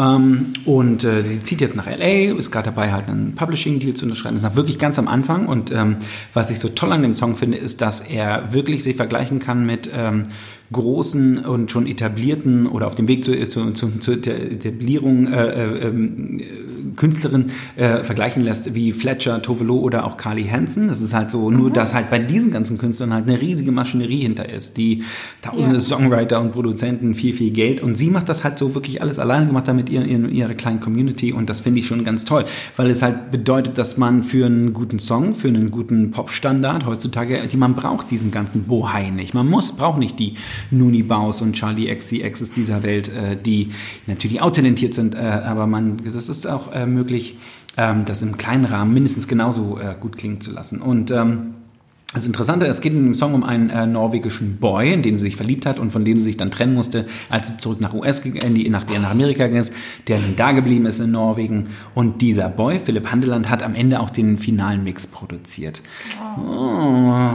Ähm, 0.00 0.54
und 0.64 1.04
äh, 1.04 1.22
sie 1.24 1.42
zieht 1.42 1.60
jetzt 1.60 1.76
nach 1.76 1.86
LA, 1.86 2.32
ist 2.36 2.50
gerade 2.50 2.70
dabei, 2.70 2.92
halt 2.92 3.08
einen 3.08 3.34
Publishing-Deal 3.34 3.94
zu 3.94 4.06
unterschreiben. 4.06 4.36
Ist 4.36 4.42
noch 4.42 4.56
wirklich 4.56 4.78
ganz 4.78 4.98
am 4.98 5.08
Anfang. 5.08 5.46
Und 5.46 5.70
ähm, 5.72 5.96
was 6.32 6.50
ich 6.50 6.58
so 6.58 6.68
toll 6.68 6.92
an 6.92 7.02
dem 7.02 7.14
Song 7.14 7.36
finde, 7.36 7.58
ist, 7.58 7.82
dass 7.82 8.00
er 8.00 8.52
wirklich 8.52 8.82
sich 8.82 8.96
vergleichen 8.96 9.40
kann 9.40 9.66
mit 9.66 9.90
ähm, 9.94 10.24
großen 10.72 11.38
und 11.38 11.70
schon 11.70 11.86
etablierten 11.86 12.66
oder 12.66 12.86
auf 12.86 12.94
dem 12.94 13.08
Weg 13.08 13.24
zu, 13.24 13.32
zu, 13.48 13.72
zu, 13.72 13.98
zur 13.98 14.14
Etablierung 14.14 15.26
äh, 15.26 15.48
äh, 15.48 15.88
ähm, 15.88 16.40
Künstlerin 16.96 17.46
äh, 17.76 18.04
vergleichen 18.04 18.42
lässt 18.42 18.74
wie 18.74 18.92
Fletcher, 18.92 19.42
Tovelo 19.42 19.78
oder 19.78 20.04
auch 20.04 20.16
Carly 20.16 20.46
Hansen. 20.46 20.88
Das 20.88 21.00
ist 21.00 21.14
halt 21.14 21.30
so, 21.30 21.50
nur 21.50 21.70
dass 21.70 21.94
halt 21.94 22.10
bei 22.10 22.18
diesen 22.18 22.52
ganzen 22.52 22.78
Künstlern 22.78 23.12
halt 23.12 23.28
eine 23.28 23.40
riesige 23.40 23.72
Maschinerie 23.72 24.22
hinter 24.22 24.48
ist, 24.48 24.76
die 24.76 25.02
tausende 25.42 25.76
Ja. 25.76 25.82
Songwriter 25.82 26.40
und 26.40 26.52
Produzenten, 26.52 27.14
viel, 27.14 27.32
viel 27.32 27.50
Geld. 27.50 27.80
Und 27.80 27.96
sie 27.96 28.10
macht 28.10 28.28
das 28.28 28.44
halt 28.44 28.58
so 28.58 28.74
wirklich 28.74 29.02
alles 29.02 29.18
alleine 29.18 29.46
gemacht, 29.46 29.66
da 29.66 29.72
mit 29.72 29.90
ihr, 29.90 30.04
ihr, 30.04 30.28
ihrer 30.28 30.54
kleinen 30.54 30.80
Community. 30.80 31.32
Und 31.32 31.50
das 31.50 31.60
finde 31.60 31.80
ich 31.80 31.86
schon 31.86 32.04
ganz 32.04 32.24
toll, 32.24 32.44
weil 32.76 32.90
es 32.90 33.02
halt 33.02 33.30
bedeutet, 33.30 33.78
dass 33.78 33.96
man 33.96 34.22
für 34.22 34.46
einen 34.46 34.72
guten 34.72 34.98
Song, 34.98 35.34
für 35.34 35.48
einen 35.48 35.70
guten 35.70 36.10
Popstandard 36.10 36.86
heutzutage, 36.86 37.40
die 37.50 37.56
man 37.56 37.74
braucht 37.74 38.10
diesen 38.10 38.30
ganzen 38.30 38.64
Bohai 38.64 39.10
nicht. 39.10 39.34
Man 39.34 39.48
muss, 39.48 39.72
braucht 39.72 39.98
nicht 39.98 40.18
die 40.18 40.34
Nuni 40.70 41.02
Baus 41.02 41.40
und 41.42 41.52
Charlie 41.54 41.94
XCXs 41.94 42.52
dieser 42.52 42.82
Welt, 42.82 43.08
äh, 43.08 43.36
die 43.36 43.70
natürlich 44.06 44.40
auch 44.40 44.50
talentiert 44.50 44.94
sind, 44.94 45.14
äh, 45.14 45.18
aber 45.18 45.66
man, 45.66 45.98
das 46.04 46.28
ist 46.28 46.46
auch 46.46 46.72
äh, 46.72 46.86
möglich, 46.86 47.36
ähm, 47.76 48.04
das 48.04 48.22
im 48.22 48.36
kleinen 48.36 48.64
Rahmen 48.64 48.92
mindestens 48.94 49.28
genauso 49.28 49.78
gut 50.00 50.16
klingen 50.16 50.40
zu 50.40 50.50
lassen. 50.52 50.80
Und 50.80 51.10
ähm, 51.10 51.54
das 52.12 52.26
Interessante, 52.26 52.66
es 52.66 52.80
geht 52.80 52.92
in 52.92 53.04
dem 53.04 53.14
Song 53.14 53.34
um 53.34 53.44
einen 53.44 53.70
äh, 53.70 53.86
norwegischen 53.86 54.56
Boy, 54.56 54.92
in 54.92 55.02
den 55.02 55.16
sie 55.16 55.26
sich 55.26 55.36
verliebt 55.36 55.64
hat 55.64 55.78
und 55.78 55.92
von 55.92 56.04
dem 56.04 56.16
sie 56.16 56.24
sich 56.24 56.36
dann 56.36 56.50
trennen 56.50 56.74
musste, 56.74 57.06
als 57.28 57.48
sie 57.50 57.56
zurück 57.56 57.80
nach 57.80 57.94
US, 57.94 58.22
ge- 58.24 58.32
in 58.44 58.56
die, 58.56 58.68
nach, 58.68 58.84
nach 59.00 59.12
Amerika 59.12 59.44
gegangen 59.44 59.60
ist, 59.60 59.72
der 60.08 60.18
dann 60.18 60.34
da 60.34 60.50
geblieben 60.50 60.86
ist 60.86 60.98
in 60.98 61.12
Norwegen. 61.12 61.68
Und 61.94 62.20
dieser 62.20 62.48
Boy, 62.48 62.80
Philipp 62.80 63.12
Handeland, 63.12 63.48
hat 63.48 63.62
am 63.62 63.76
Ende 63.76 64.00
auch 64.00 64.10
den 64.10 64.38
finalen 64.38 64.82
Mix 64.82 65.06
produziert. 65.06 65.82
Oh. 66.36 67.30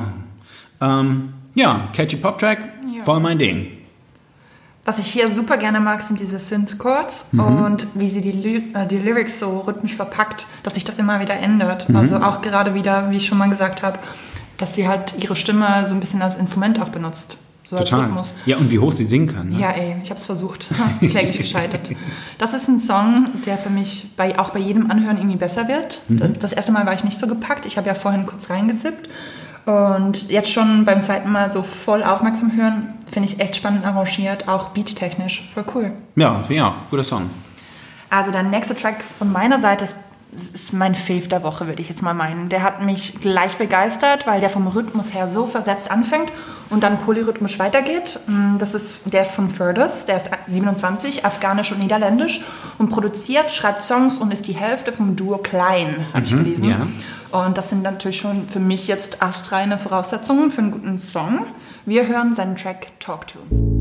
Ähm, 0.81 1.29
ja, 1.55 1.87
catchy 1.93 2.17
Pop-Track, 2.17 2.74
voll 3.03 3.19
mein 3.19 3.37
Ding. 3.39 3.67
Was 4.85 4.99
ich 4.99 5.07
hier 5.07 5.29
super 5.29 5.57
gerne 5.57 5.79
mag, 5.79 6.01
sind 6.03 6.19
diese 6.19 6.37
Synth-Chords 6.37 7.27
Mhm. 7.31 7.39
und 7.39 7.87
wie 7.95 8.07
sie 8.09 8.21
die, 8.21 8.31
Ly 8.31 8.71
äh, 8.75 8.85
die 8.85 8.99
Lyrics 8.99 9.39
so 9.39 9.61
rhythmisch 9.61 9.95
verpackt, 9.95 10.45
dass 10.61 10.75
sich 10.75 10.83
das 10.83 10.99
immer 10.99 11.19
wieder 11.19 11.33
ändert. 11.35 11.89
Mhm. 11.89 11.95
Also 11.95 12.17
auch 12.17 12.41
gerade 12.41 12.75
wieder, 12.75 13.09
wie 13.09 13.17
ich 13.17 13.25
schon 13.25 13.39
mal 13.39 13.49
gesagt 13.49 13.81
habe, 13.81 13.97
dass 14.57 14.75
sie 14.75 14.87
halt 14.87 15.15
ihre 15.23 15.35
Stimme 15.35 15.85
so 15.87 15.95
ein 15.95 15.99
bisschen 15.99 16.21
als 16.21 16.35
Instrument 16.35 16.79
auch 16.79 16.89
benutzt. 16.89 17.37
So 17.63 17.77
Total. 17.77 18.07
Ja, 18.45 18.57
und 18.57 18.69
wie 18.69 18.77
hoch 18.77 18.91
sie 18.91 19.05
singen 19.05 19.25
können. 19.25 19.49
Ne? 19.55 19.59
Ja, 19.59 19.71
ey, 19.71 19.95
ich 20.03 20.11
habe 20.11 20.19
es 20.19 20.25
versucht. 20.27 20.67
Kläglich 20.99 21.37
gescheitert. 21.39 21.89
Das 22.37 22.53
ist 22.53 22.67
ein 22.67 22.79
Song, 22.79 23.29
der 23.47 23.57
für 23.57 23.71
mich 23.71 24.11
bei, 24.15 24.37
auch 24.37 24.51
bei 24.51 24.59
jedem 24.59 24.91
Anhören 24.91 25.17
irgendwie 25.17 25.37
besser 25.37 25.67
wird. 25.67 25.99
Das 26.39 26.53
erste 26.53 26.71
Mal 26.71 26.85
war 26.85 26.93
ich 26.93 27.03
nicht 27.03 27.17
so 27.17 27.25
gepackt. 27.25 27.65
Ich 27.65 27.77
habe 27.77 27.87
ja 27.87 27.95
vorhin 27.95 28.27
kurz 28.27 28.51
reingezippt. 28.51 29.09
Und 29.65 30.29
jetzt 30.29 30.51
schon 30.51 30.85
beim 30.85 31.01
zweiten 31.01 31.31
Mal 31.31 31.51
so 31.51 31.63
voll 31.63 32.03
aufmerksam 32.03 32.55
hören, 32.55 32.93
finde 33.11 33.29
ich 33.29 33.39
echt 33.39 33.55
spannend 33.55 33.85
arrangiert, 33.85 34.47
auch 34.47 34.69
beattechnisch. 34.69 35.43
Voll 35.53 35.65
cool. 35.73 35.91
Ja, 36.15 36.39
ja, 36.49 36.75
guter 36.91 37.03
Song. 37.03 37.29
Also 38.09 38.31
der 38.31 38.43
nächste 38.43 38.75
Track 38.75 38.97
von 39.17 39.31
meiner 39.31 39.59
Seite 39.59 39.85
ist, 39.85 39.95
ist 40.53 40.73
mein 40.73 40.93
Fave 40.95 41.27
der 41.27 41.41
Woche, 41.43 41.65
würde 41.65 41.81
ich 41.81 41.89
jetzt 41.89 42.01
mal 42.01 42.13
meinen. 42.13 42.49
Der 42.49 42.61
hat 42.61 42.83
mich 42.83 43.19
gleich 43.21 43.55
begeistert, 43.57 44.27
weil 44.27 44.39
der 44.41 44.49
vom 44.49 44.67
Rhythmus 44.67 45.13
her 45.13 45.27
so 45.27 45.47
versetzt 45.47 45.89
anfängt 45.89 46.31
und 46.69 46.83
dann 46.83 46.99
polyrhythmisch 46.99 47.57
weitergeht. 47.57 48.19
Mm, 48.27 48.57
Das 48.59 48.73
ist, 48.75 49.01
der 49.11 49.23
ist 49.23 49.31
von 49.31 49.49
Ferdus, 49.49 50.05
der 50.05 50.17
ist 50.17 50.29
27, 50.47 51.25
afghanisch 51.25 51.71
und 51.71 51.79
niederländisch 51.79 52.41
und 52.77 52.89
produziert, 52.89 53.49
schreibt 53.51 53.81
Songs 53.83 54.17
und 54.17 54.31
ist 54.33 54.47
die 54.47 54.53
Hälfte 54.55 54.91
vom 54.93 55.15
Duo 55.15 55.37
Klein, 55.37 56.05
habe 56.13 56.23
ich 56.25 56.31
gelesen. 56.31 56.63
ja. 56.65 56.87
Und 57.43 57.57
das 57.57 57.69
sind 57.69 57.83
natürlich 57.83 58.17
schon 58.17 58.47
für 58.47 58.61
mich 58.61 58.87
jetzt 58.87 59.21
astreine 59.21 59.77
Voraussetzungen 59.77 60.49
für 60.49 60.61
einen 60.61 60.71
guten 60.71 60.99
Song. 60.99 61.45
Wir 61.85 62.07
hören 62.07 62.33
seinen 62.33 62.55
Track 62.55 62.87
Talk 62.99 63.27
To. 63.27 63.74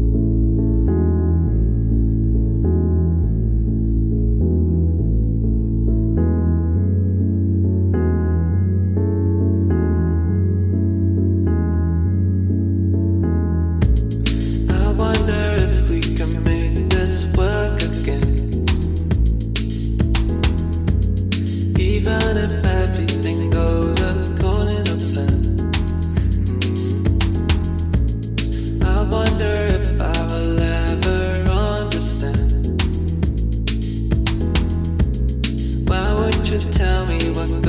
Why 36.54 36.58
won't 36.60 36.66
you 36.66 36.72
tell 36.72 37.06
me 37.06 37.30
what 37.30 37.63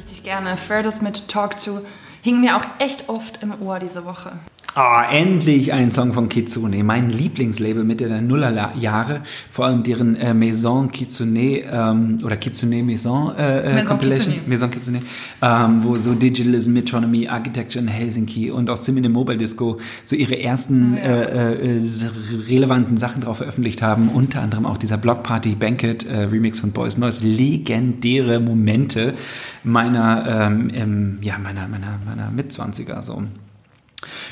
richtig 0.00 0.22
gerne. 0.22 0.56
Ferdus 0.56 1.02
mit 1.02 1.28
Talk 1.28 1.58
To 1.60 1.82
hing 2.22 2.40
mir 2.40 2.56
auch 2.56 2.64
echt 2.78 3.10
oft 3.10 3.42
im 3.42 3.60
Ohr 3.60 3.78
diese 3.78 4.06
Woche. 4.06 4.32
Ah, 4.76 5.04
endlich 5.10 5.72
ein 5.72 5.90
Song 5.90 6.12
von 6.12 6.28
Kitsune, 6.28 6.84
mein 6.84 7.10
Lieblingslabel 7.10 7.82
Mitte 7.82 8.06
der 8.06 8.20
Nullerjahre, 8.20 9.22
vor 9.50 9.66
allem 9.66 9.82
deren 9.82 10.14
äh, 10.14 10.32
Maison 10.32 10.92
Kitsune 10.92 11.64
ähm, 11.68 12.18
oder 12.22 12.36
Kitsune 12.36 12.84
Maison, 12.84 13.34
äh, 13.36 13.62
äh, 13.62 13.74
Maison 13.74 13.86
Compilation, 13.88 14.26
Kitsune. 14.26 14.48
Maison 14.48 14.70
Kitsune, 14.70 15.02
ähm, 15.42 15.82
wo 15.82 15.96
so 15.96 16.14
Digitalism, 16.14 16.72
Metronomy, 16.72 17.26
Architecture 17.26 17.82
in 17.82 17.88
Helsinki 17.88 18.52
und 18.52 18.70
auch 18.70 18.76
Sim 18.76 18.96
in 18.98 19.02
the 19.02 19.08
Mobile 19.08 19.38
Disco 19.38 19.78
so 20.04 20.14
ihre 20.14 20.40
ersten 20.40 20.96
äh, 20.96 21.54
äh, 21.54 21.82
relevanten 22.48 22.96
Sachen 22.96 23.22
drauf 23.22 23.38
veröffentlicht 23.38 23.82
haben, 23.82 24.08
unter 24.08 24.40
anderem 24.40 24.66
auch 24.66 24.76
dieser 24.76 24.98
Block 24.98 25.24
Party 25.24 25.56
Banquet 25.56 26.06
äh, 26.08 26.26
Remix 26.26 26.60
von 26.60 26.70
Boys 26.70 26.96
Noise, 26.96 27.26
legendäre 27.26 28.38
Momente 28.38 29.14
meiner, 29.64 30.48
ähm, 30.48 31.18
ja, 31.22 31.38
meiner, 31.38 31.66
meiner, 31.66 31.98
meiner 32.06 32.30
Mitzwanziger 32.30 33.02
so. 33.02 33.24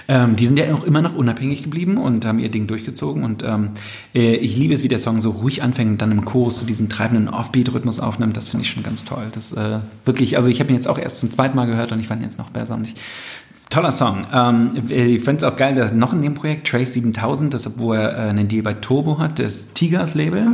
Ähm, 0.09 0.37
die 0.37 0.47
sind 0.47 0.59
ja 0.59 0.73
auch 0.75 0.85
immer 0.85 1.03
noch 1.03 1.15
unabhängig 1.15 1.63
geblieben 1.63 1.99
und 1.99 2.25
haben 2.25 2.39
ihr 2.39 2.51
Ding 2.51 2.67
durchgezogen. 2.67 3.23
Und 3.25 3.43
ähm, 3.43 3.71
äh, 4.15 4.37
ich 4.37 4.57
liebe 4.57 4.75
es, 4.75 4.83
wie 4.83 4.89
der 4.89 4.99
Song 4.99 5.21
so 5.21 5.31
ruhig 5.31 5.63
anfängt 5.63 5.91
und 5.91 6.03
dann 6.03 6.13
im 6.13 6.25
Chorus 6.25 6.57
so 6.59 6.67
diesen 6.67 6.89
treibenden 6.89 7.29
Offbeat-Rhythmus 7.29 8.01
aufnimmt. 8.01 8.37
Das 8.37 8.49
finde 8.49 8.65
ich 8.65 8.71
schon 8.71 8.83
ganz 8.83 9.05
toll. 9.05 9.29
Das 9.33 9.53
äh, 9.53 9.81
wirklich, 10.05 10.37
also 10.37 10.49
ich 10.49 10.61
habe 10.61 10.71
ihn 10.71 10.77
jetzt 10.77 10.89
auch 10.89 10.99
erst 10.99 11.19
zum 11.19 11.31
zweiten 11.31 11.57
Mal 11.57 11.67
gehört 11.67 11.93
und 11.93 12.01
ich 12.01 12.09
fand 12.09 12.21
ihn 12.23 12.25
jetzt 12.25 12.39
noch 12.39 12.51
besser. 12.51 12.75
Und 12.75 12.87
ich, 12.87 12.95
toller 13.71 13.93
Song. 13.93 14.27
Ähm, 14.33 14.71
ich 14.89 15.23
finde 15.23 15.37
es 15.37 15.43
auch 15.45 15.57
geil, 15.57 15.75
dass 15.75 15.93
noch 15.93 16.13
in 16.13 16.23
dem 16.23 16.35
Projekt 16.35 16.67
Trace 16.69 16.95
7000, 16.95 17.53
das, 17.53 17.79
wo 17.79 17.93
er 17.93 18.13
äh, 18.13 18.31
einen 18.31 18.49
Deal 18.49 18.63
bei 18.63 18.75
Turbo 18.75 19.19
hat, 19.19 19.39
das 19.39 19.75
Tigers 19.75 20.15
Label, 20.15 20.47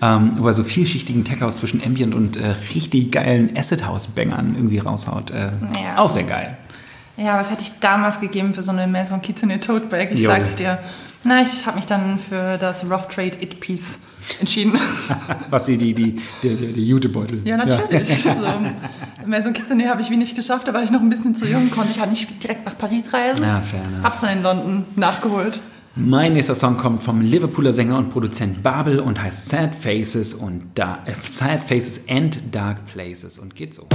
ähm, 0.00 0.32
wo 0.38 0.46
er 0.46 0.54
so 0.54 0.64
vielschichtigen 0.64 1.24
Tech-House 1.24 1.56
zwischen 1.56 1.82
Ambient 1.84 2.14
und 2.14 2.36
äh, 2.36 2.54
richtig 2.74 3.12
geilen 3.12 3.50
Acid-House-Bangern 3.56 4.54
irgendwie 4.56 4.78
raushaut. 4.78 5.30
Äh, 5.30 5.50
Ja. 5.82 5.98
Auch 5.98 6.08
sehr 6.08 6.24
geil. 6.24 6.56
Ja, 7.16 7.38
was 7.38 7.50
hätte 7.50 7.62
ich 7.62 7.72
damals 7.80 8.20
gegeben 8.20 8.54
für 8.54 8.62
so 8.62 8.72
eine 8.72 8.86
Maison 8.86 9.22
Kitsune 9.22 9.60
Tote 9.60 9.86
Bag? 9.86 10.10
Ich 10.12 10.20
Jo. 10.20 10.30
sag's 10.30 10.56
dir. 10.56 10.78
Na, 11.22 11.42
ich 11.42 11.64
habe 11.64 11.76
mich 11.76 11.86
dann 11.86 12.18
für 12.18 12.58
das 12.58 12.84
Rough 12.84 13.08
Trade 13.08 13.36
It 13.40 13.60
Piece 13.60 13.98
entschieden. 14.40 14.78
Was 15.50 15.64
die, 15.64 15.78
die, 15.78 15.94
die, 15.94 16.20
die, 16.42 16.56
die, 16.56 16.72
die 16.72 16.86
Jutebeutel. 16.86 17.40
ja, 17.46 17.56
natürlich. 17.56 18.24
So, 18.24 18.30
Maison 19.26 19.52
Kitsune 19.54 19.88
habe 19.88 20.02
ich 20.02 20.10
wie 20.10 20.16
nicht 20.18 20.36
geschafft, 20.36 20.68
da 20.68 20.74
war 20.74 20.82
ich 20.82 20.90
noch 20.90 21.00
ein 21.00 21.08
bisschen 21.08 21.34
zu 21.34 21.46
jung, 21.46 21.70
konnte 21.70 21.92
ich 21.92 22.00
halt 22.00 22.10
nicht 22.10 22.42
direkt 22.42 22.66
nach 22.66 22.76
Paris 22.76 23.10
reisen. 23.12 23.42
Ja, 23.42 23.60
fair 23.62 23.80
enough. 23.82 24.02
Hab's 24.02 24.20
dann 24.20 24.36
in 24.38 24.42
London 24.42 24.84
nachgeholt. 24.96 25.60
Mein 25.96 26.32
nächster 26.34 26.54
Song 26.54 26.76
kommt 26.76 27.02
vom 27.02 27.20
Liverpooler 27.22 27.72
Sänger 27.72 27.96
und 27.96 28.10
Produzent 28.10 28.62
Babel 28.62 28.98
und 29.00 29.22
heißt 29.22 29.48
Sad 29.48 29.70
Faces 29.74 30.34
und 30.34 30.62
da, 30.74 30.98
äh, 31.06 31.12
Sad 31.22 31.60
Faces 31.60 32.02
and 32.08 32.38
Dark 32.54 32.84
Places 32.86 33.38
und 33.38 33.54
geht 33.54 33.72
so. 33.72 33.86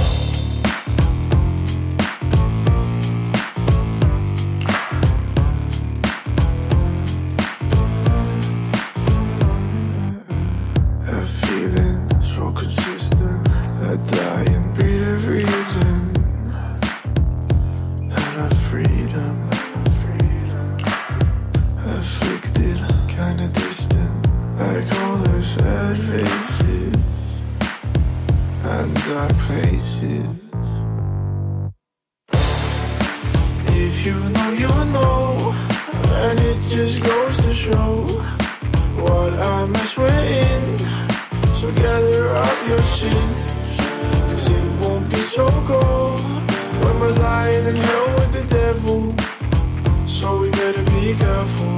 In 47.70 47.76
hell 47.76 48.06
with 48.16 48.32
the 48.32 48.44
devil. 48.54 49.00
So 50.06 50.40
we 50.40 50.50
better 50.50 50.82
be 50.90 51.14
careful. 51.14 51.69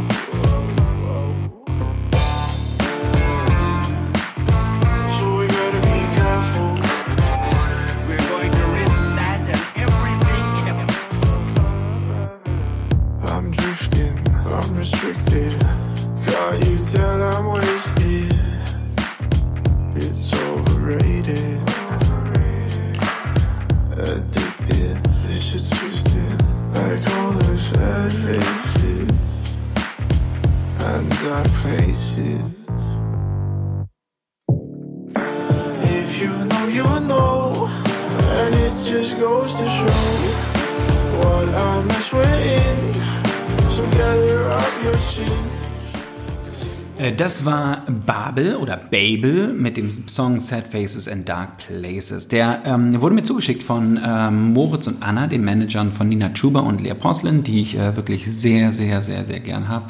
Das 47.22 47.44
war 47.44 47.84
Babel 48.04 48.56
oder 48.56 48.76
Babel 48.76 49.54
mit 49.54 49.76
dem 49.76 49.92
Song 50.08 50.40
Sad 50.40 50.64
Faces 50.72 51.06
and 51.06 51.28
Dark 51.28 51.56
Places. 51.58 52.26
Der 52.26 52.62
ähm, 52.64 53.00
wurde 53.00 53.14
mir 53.14 53.22
zugeschickt 53.22 53.62
von 53.62 53.96
ähm, 54.04 54.54
Moritz 54.54 54.88
und 54.88 55.04
Anna, 55.04 55.28
den 55.28 55.44
Managern 55.44 55.92
von 55.92 56.08
Nina 56.08 56.30
Chuba 56.30 56.58
und 56.58 56.80
Lea 56.80 56.94
Porcelain, 56.94 57.44
die 57.44 57.60
ich 57.60 57.78
äh, 57.78 57.94
wirklich 57.94 58.26
sehr, 58.26 58.72
sehr, 58.72 59.02
sehr, 59.02 59.24
sehr 59.24 59.38
gern 59.38 59.68
habe. 59.68 59.84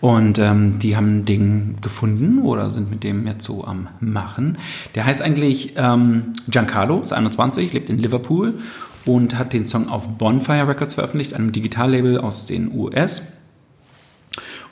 Und 0.00 0.38
ähm, 0.38 0.78
die 0.78 0.96
haben 0.96 1.08
ein 1.08 1.24
Ding 1.24 1.74
gefunden 1.82 2.38
oder 2.38 2.70
sind 2.70 2.88
mit 2.88 3.02
dem 3.02 3.26
jetzt 3.26 3.44
so 3.44 3.64
am 3.64 3.88
Machen. 3.98 4.56
Der 4.94 5.06
heißt 5.06 5.22
eigentlich 5.22 5.72
ähm, 5.74 6.34
Giancarlo, 6.46 7.00
ist 7.00 7.12
21, 7.12 7.72
lebt 7.72 7.90
in 7.90 7.98
Liverpool 7.98 8.60
und 9.04 9.36
hat 9.36 9.52
den 9.54 9.66
Song 9.66 9.88
auf 9.88 10.18
Bonfire 10.18 10.68
Records 10.68 10.94
veröffentlicht, 10.94 11.34
einem 11.34 11.50
Digitallabel 11.50 12.20
aus 12.20 12.46
den 12.46 12.72
US. 12.72 13.35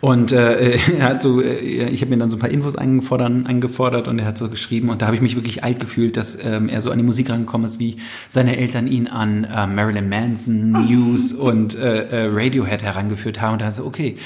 Und 0.05 0.33
äh, 0.33 0.77
er 0.99 1.03
hat 1.03 1.23
so, 1.23 1.41
äh, 1.41 1.89
ich 1.89 2.03
habe 2.03 2.11
mir 2.11 2.19
dann 2.19 2.29
so 2.29 2.37
ein 2.37 2.41
paar 2.41 2.51
Infos 2.51 2.77
eingefordert, 2.77 3.47
eingefordert 3.47 4.07
und 4.07 4.19
er 4.19 4.27
hat 4.27 4.37
so 4.37 4.51
geschrieben 4.51 4.91
und 4.91 5.01
da 5.01 5.07
habe 5.07 5.17
ich 5.17 5.23
mich 5.23 5.35
wirklich 5.35 5.65
alt 5.65 5.79
gefühlt, 5.81 6.19
dass 6.19 6.37
ähm, 6.45 6.69
er 6.69 6.83
so 6.83 6.91
an 6.91 6.99
die 6.99 7.05
Musik 7.05 7.31
rangekommen 7.31 7.65
ist, 7.65 7.79
wie 7.79 7.97
seine 8.29 8.59
Eltern 8.59 8.87
ihn 8.87 9.09
an 9.09 9.45
äh, 9.45 9.67
Marilyn 9.67 10.11
Manson, 10.11 10.73
Muse 10.73 11.35
und 11.41 11.75
äh, 11.79 12.27
äh, 12.27 12.31
Radiohead 12.31 12.83
herangeführt 12.83 13.41
haben. 13.41 13.55
Und 13.55 13.63
da 13.63 13.73
so, 13.73 13.87
okay, 13.87 14.17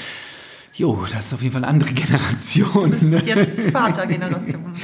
jo, 0.79 0.97
das 1.11 1.25
ist 1.27 1.33
auf 1.33 1.41
jeden 1.41 1.53
Fall 1.53 1.63
eine 1.63 1.71
andere 1.73 1.91
Generation. 1.93 2.93
ne? 3.09 3.21
Jetzt 3.25 3.59
Vatergeneration. 3.71 4.65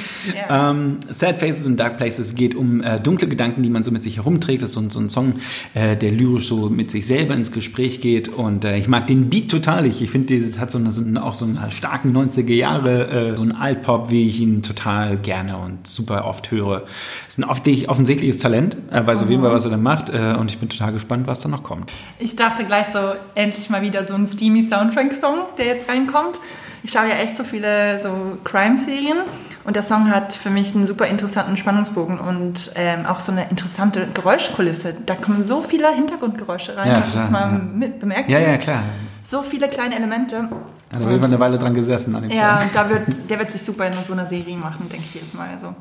Ja. 0.49 0.71
Ähm, 0.71 0.97
Sad 1.09 1.39
Faces 1.39 1.67
and 1.67 1.79
Dark 1.79 1.97
Places 1.97 2.33
geht 2.33 2.55
um 2.55 2.81
äh, 2.81 2.99
dunkle 2.99 3.27
Gedanken, 3.27 3.61
die 3.61 3.69
man 3.69 3.83
so 3.83 3.91
mit 3.91 4.01
sich 4.03 4.17
herumträgt. 4.17 4.63
Das 4.63 4.71
ist 4.71 4.73
so, 4.73 4.79
ein- 4.81 4.89
so 4.89 4.99
ein 4.99 5.09
Song, 5.09 5.33
äh, 5.75 5.95
der 5.95 6.11
lyrisch 6.11 6.47
so 6.47 6.67
mit 6.69 6.89
sich 6.89 7.05
selber 7.05 7.35
ins 7.35 7.51
Gespräch 7.51 8.01
geht. 8.01 8.27
Und 8.27 8.65
äh, 8.65 8.75
ich 8.77 8.87
mag 8.87 9.05
den 9.07 9.29
Beat 9.29 9.49
total. 9.51 9.85
Ich, 9.85 10.01
ich 10.01 10.09
finde, 10.09 10.39
das 10.41 10.59
hat 10.59 10.71
so, 10.71 10.79
eine, 10.79 10.91
so 10.91 11.01
einen, 11.01 11.17
auch 11.19 11.35
so 11.35 11.45
einen 11.45 11.59
starken 11.71 12.15
90er 12.17 12.53
Jahre, 12.53 13.33
äh, 13.33 13.37
so 13.37 13.43
einen 13.43 13.51
Altpop, 13.53 14.09
wie 14.09 14.27
ich 14.27 14.39
ihn 14.41 14.63
total 14.63 15.15
gerne 15.17 15.57
und 15.57 15.85
super 15.87 16.25
oft 16.25 16.49
höre. 16.51 16.83
Ist 17.29 17.37
ein 17.37 17.43
oft, 17.43 17.65
offensichtliches 17.87 18.39
Talent. 18.39 18.75
Weiß 18.91 19.21
auf 19.21 19.29
jeden 19.29 19.43
Fall, 19.43 19.51
was 19.53 19.63
er 19.65 19.71
da 19.71 19.77
macht. 19.77 20.09
Äh, 20.09 20.35
und 20.39 20.49
ich 20.49 20.57
bin 20.57 20.69
total 20.69 20.91
gespannt, 20.91 21.27
was 21.27 21.39
da 21.39 21.49
noch 21.49 21.61
kommt. 21.63 21.91
Ich 22.17 22.35
dachte 22.35 22.65
gleich 22.65 22.87
so, 22.91 22.99
endlich 23.35 23.69
mal 23.69 23.83
wieder 23.83 24.05
so 24.05 24.15
ein 24.15 24.25
steamy 24.25 24.63
Soundtrack-Song, 24.63 25.37
der 25.59 25.67
jetzt 25.67 25.84
reinkommt. 25.87 26.39
Ich 26.83 26.91
schaue 26.91 27.07
ja 27.09 27.15
echt 27.15 27.35
so 27.35 27.43
viele 27.43 27.99
so 27.99 28.37
Crime-Serien 28.43 29.17
und 29.63 29.75
der 29.75 29.81
Song 29.81 30.11
hat 30.11 30.33
für 30.33 30.51
mich 30.51 30.75
einen 30.75 30.85
super 30.85 31.07
interessanten 31.07 31.57
Spannungsbogen 31.57 32.19
und 32.19 32.71
ähm, 32.75 33.07
auch 33.07 33.19
so 33.19 33.31
eine 33.31 33.49
interessante 33.49 34.07
Geräuschkulisse. 34.13 34.95
Da 35.05 35.15
kommen 35.15 35.43
so 35.43 35.63
viele 35.63 35.91
Hintergrundgeräusche 35.91 36.77
rein. 36.77 36.89
Ja, 36.89 36.99
Hast 36.99 37.15
du 37.15 37.17
das 37.17 37.31
mal 37.31 37.51
ja. 37.51 37.57
mit 37.57 37.99
bemerkt? 37.99 38.29
Ja, 38.29 38.37
ja, 38.37 38.57
klar. 38.57 38.83
So 39.23 39.41
viele 39.41 39.67
kleine 39.67 39.95
Elemente. 39.95 40.35
Ja, 40.35 40.49
da 40.91 40.99
haben 40.99 41.19
wir 41.19 41.23
eine 41.23 41.39
Weile 41.39 41.57
dran 41.57 41.73
gesessen 41.73 42.15
an 42.15 42.21
dem 42.21 42.31
Ja, 42.31 42.59
Song. 42.59 42.69
da 42.75 42.89
wird, 42.89 43.29
der 43.29 43.39
wird 43.39 43.51
sich 43.51 43.63
super 43.63 43.87
in 43.87 43.93
so 44.03 44.13
einer 44.13 44.27
Serie 44.27 44.55
machen, 44.55 44.87
denke 44.87 45.05
ich 45.07 45.15
jedes 45.15 45.33
Mal. 45.33 45.49
Also, 45.55 45.73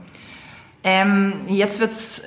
ähm, 0.82 1.40
jetzt 1.48 1.80
wird 1.80 1.92
es 1.92 2.22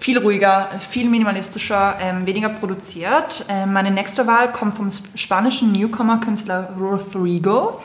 viel 0.00 0.18
ruhiger, 0.18 0.70
viel 0.80 1.08
minimalistischer, 1.08 1.96
ähm, 2.00 2.26
weniger 2.26 2.48
produziert. 2.48 3.44
Ähm, 3.48 3.72
meine 3.74 3.90
nächste 3.90 4.26
Wahl 4.26 4.50
kommt 4.50 4.74
vom 4.74 4.88
sp- 4.88 5.12
spanischen 5.14 5.72
Newcomer-Künstler 5.72 6.70
Rodrigo. 6.80 7.80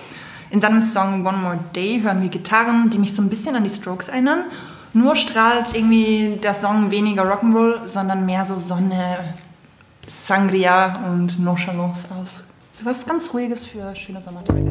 In 0.50 0.62
seinem 0.62 0.82
Song 0.82 1.26
One 1.26 1.38
More 1.38 1.60
Day 1.76 2.00
hören 2.02 2.22
wir 2.22 2.30
Gitarren, 2.30 2.90
die 2.90 2.98
mich 3.00 3.14
so 3.14 3.22
ein 3.22 3.30
bisschen 3.30 3.56
an 3.56 3.64
die 3.66 3.70
Strokes 3.70 4.08
erinnern. 4.08 4.46
Nur 4.94 5.18
strahlt 5.18 5.76
irgendwie 5.76 6.40
der 6.42 6.54
Song 6.54 6.90
weniger 6.90 7.24
Rock'n'Roll, 7.24 7.88
sondern 7.88 8.26
mehr 8.26 8.46
so 8.46 8.58
Sonne, 8.60 9.36
Sangria 10.08 11.06
und 11.12 11.38
Nonchalance 11.38 12.06
aus. 12.12 12.46
So 12.72 12.86
was 12.86 13.06
ganz 13.06 13.34
Ruhiges 13.34 13.66
für 13.66 13.94
schöne 13.94 14.22
Sommertage. 14.22 14.64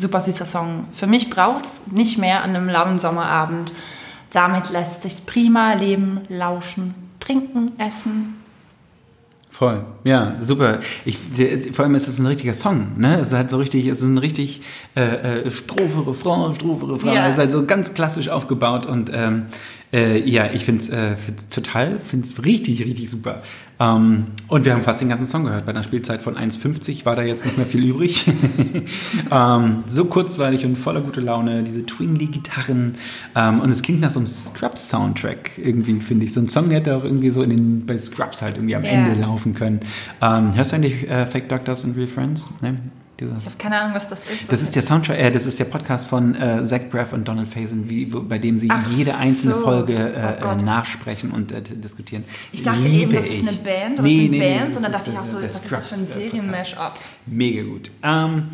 Super 0.00 0.20
süßer 0.20 0.46
Song. 0.46 0.86
Für 0.92 1.06
mich 1.06 1.30
braucht 1.30 1.64
es 1.64 1.80
nicht 1.92 2.18
mehr 2.18 2.42
an 2.42 2.50
einem 2.50 2.68
lauen 2.68 2.98
Sommerabend. 2.98 3.72
Damit 4.32 4.70
lässt 4.70 5.02
sich 5.02 5.26
prima 5.26 5.74
leben, 5.74 6.20
lauschen, 6.28 6.94
trinken, 7.18 7.72
essen. 7.78 8.40
Voll, 9.50 9.84
ja, 10.04 10.36
super. 10.40 10.78
Ich, 11.04 11.18
vor 11.72 11.84
allem 11.84 11.94
ist 11.94 12.08
es 12.08 12.18
ein 12.18 12.26
richtiger 12.26 12.54
Song, 12.54 12.92
ne? 12.96 13.18
Es 13.18 13.28
ist 13.28 13.34
halt 13.34 13.50
so 13.50 13.58
richtig, 13.58 13.86
es 13.88 13.98
ist 13.98 14.06
ein 14.06 14.16
richtig 14.16 14.62
äh, 14.96 15.40
äh, 15.40 15.50
Strophe, 15.50 16.06
Refrain, 16.06 16.54
Strophe, 16.54 16.88
Refrain. 16.88 17.14
Ja. 17.14 17.26
Es 17.26 17.32
ist 17.32 17.38
halt 17.38 17.52
so 17.52 17.66
ganz 17.66 17.92
klassisch 17.92 18.28
aufgebaut 18.28 18.86
und 18.86 19.10
ähm, 19.12 19.46
äh, 19.92 20.18
ja, 20.28 20.50
ich 20.52 20.64
finde 20.64 20.82
es 20.82 20.88
äh, 20.90 21.16
find's 21.16 21.48
total, 21.48 21.98
finde 21.98 22.26
es 22.26 22.44
richtig, 22.44 22.84
richtig 22.84 23.10
super. 23.10 23.42
Ähm, 23.80 24.26
und 24.46 24.64
wir 24.64 24.74
haben 24.74 24.82
fast 24.82 25.00
den 25.00 25.08
ganzen 25.08 25.26
Song 25.26 25.44
gehört. 25.44 25.64
Bei 25.64 25.70
einer 25.72 25.82
Spielzeit 25.82 26.22
von 26.22 26.36
1,50 26.36 27.06
war 27.06 27.16
da 27.16 27.22
jetzt 27.22 27.44
nicht 27.46 27.56
mehr 27.56 27.66
viel 27.66 27.82
übrig. 27.82 28.26
ähm, 29.30 29.84
so 29.88 30.04
kurzweilig 30.04 30.66
und 30.66 30.76
voller 30.76 31.00
gute 31.00 31.20
Laune, 31.20 31.62
diese 31.64 31.86
Twingly-Gitarren 31.86 32.92
ähm, 33.34 33.60
und 33.60 33.70
es 33.70 33.80
klingt 33.82 34.02
nach 34.02 34.10
so 34.10 34.20
einem 34.20 34.26
Scrubs-Soundtrack 34.26 35.52
irgendwie, 35.56 35.98
finde 36.00 36.26
ich. 36.26 36.34
So 36.34 36.40
ein 36.40 36.48
Song, 36.48 36.68
der 36.68 36.80
hätte 36.80 36.96
auch 36.96 37.04
irgendwie 37.04 37.30
so 37.30 37.42
in 37.42 37.50
den, 37.50 37.86
bei 37.86 37.96
Scrubs 37.96 38.42
halt 38.42 38.56
irgendwie 38.56 38.76
am 38.76 38.84
Ja. 38.84 38.90
Ende 38.90 39.14
laufen 39.14 39.54
können. 39.54 39.80
Ähm, 40.20 40.54
hörst 40.54 40.72
du 40.72 40.76
eigentlich 40.76 41.08
äh, 41.08 41.26
Fake 41.26 41.48
Doctors 41.48 41.84
and 41.84 41.96
Real 41.96 42.06
Friends? 42.06 42.50
Ne? 42.60 42.76
Ich 43.38 43.46
habe 43.46 43.56
keine 43.58 43.80
Ahnung, 43.80 43.94
was 43.94 44.08
das 44.08 44.18
ist. 44.20 44.50
das 44.50 44.62
ist 44.62 44.74
der 44.74 44.82
Soundtrack, 44.82 45.18
äh, 45.18 45.30
das 45.30 45.46
ist 45.46 45.58
der 45.58 45.64
Podcast 45.66 46.06
von 46.06 46.34
äh, 46.34 46.64
Zach 46.64 46.80
Braff 46.90 47.12
und 47.12 47.26
Donald 47.28 47.48
Faison, 47.48 47.88
wie, 47.90 48.12
wo, 48.12 48.20
bei 48.22 48.38
dem 48.38 48.58
sie 48.58 48.68
Ach 48.70 48.86
jede 48.90 49.16
einzelne 49.16 49.54
so. 49.54 49.60
Folge 49.60 49.94
Oh 49.94 50.18
äh, 50.18 50.34
äh, 50.38 50.40
Gott. 50.40 50.62
nachsprechen 50.62 51.30
und 51.32 51.52
äh, 51.52 51.60
diskutieren. 51.62 52.24
ich 52.52 52.62
dachte 52.62 52.80
Liebe 52.80 53.02
eben, 53.02 53.12
das 53.14 53.26
ist 53.26 53.46
eine 53.48 53.52
Band, 53.58 53.98
aber 53.98 54.08
Nee, 54.08 54.20
sind 54.22 54.30
nee, 54.32 54.38
nee, 54.38 54.54
Bands. 54.58 54.68
das 54.68 54.76
und 54.78 54.82
dann 54.84 54.92
dachte 54.92 55.10
ich 55.10 55.18
auch 55.18 55.24
so, 55.24 55.32
der 55.38 55.42
was 55.44 55.54
ist 55.56 55.70
das 55.72 55.86
für 55.88 55.94
ein 55.94 56.22
äh. 56.24 56.28
Serien-Mash-up? 56.30 56.98
Mega 57.26 57.62
gut. 57.62 57.90
Ähm, 58.02 58.48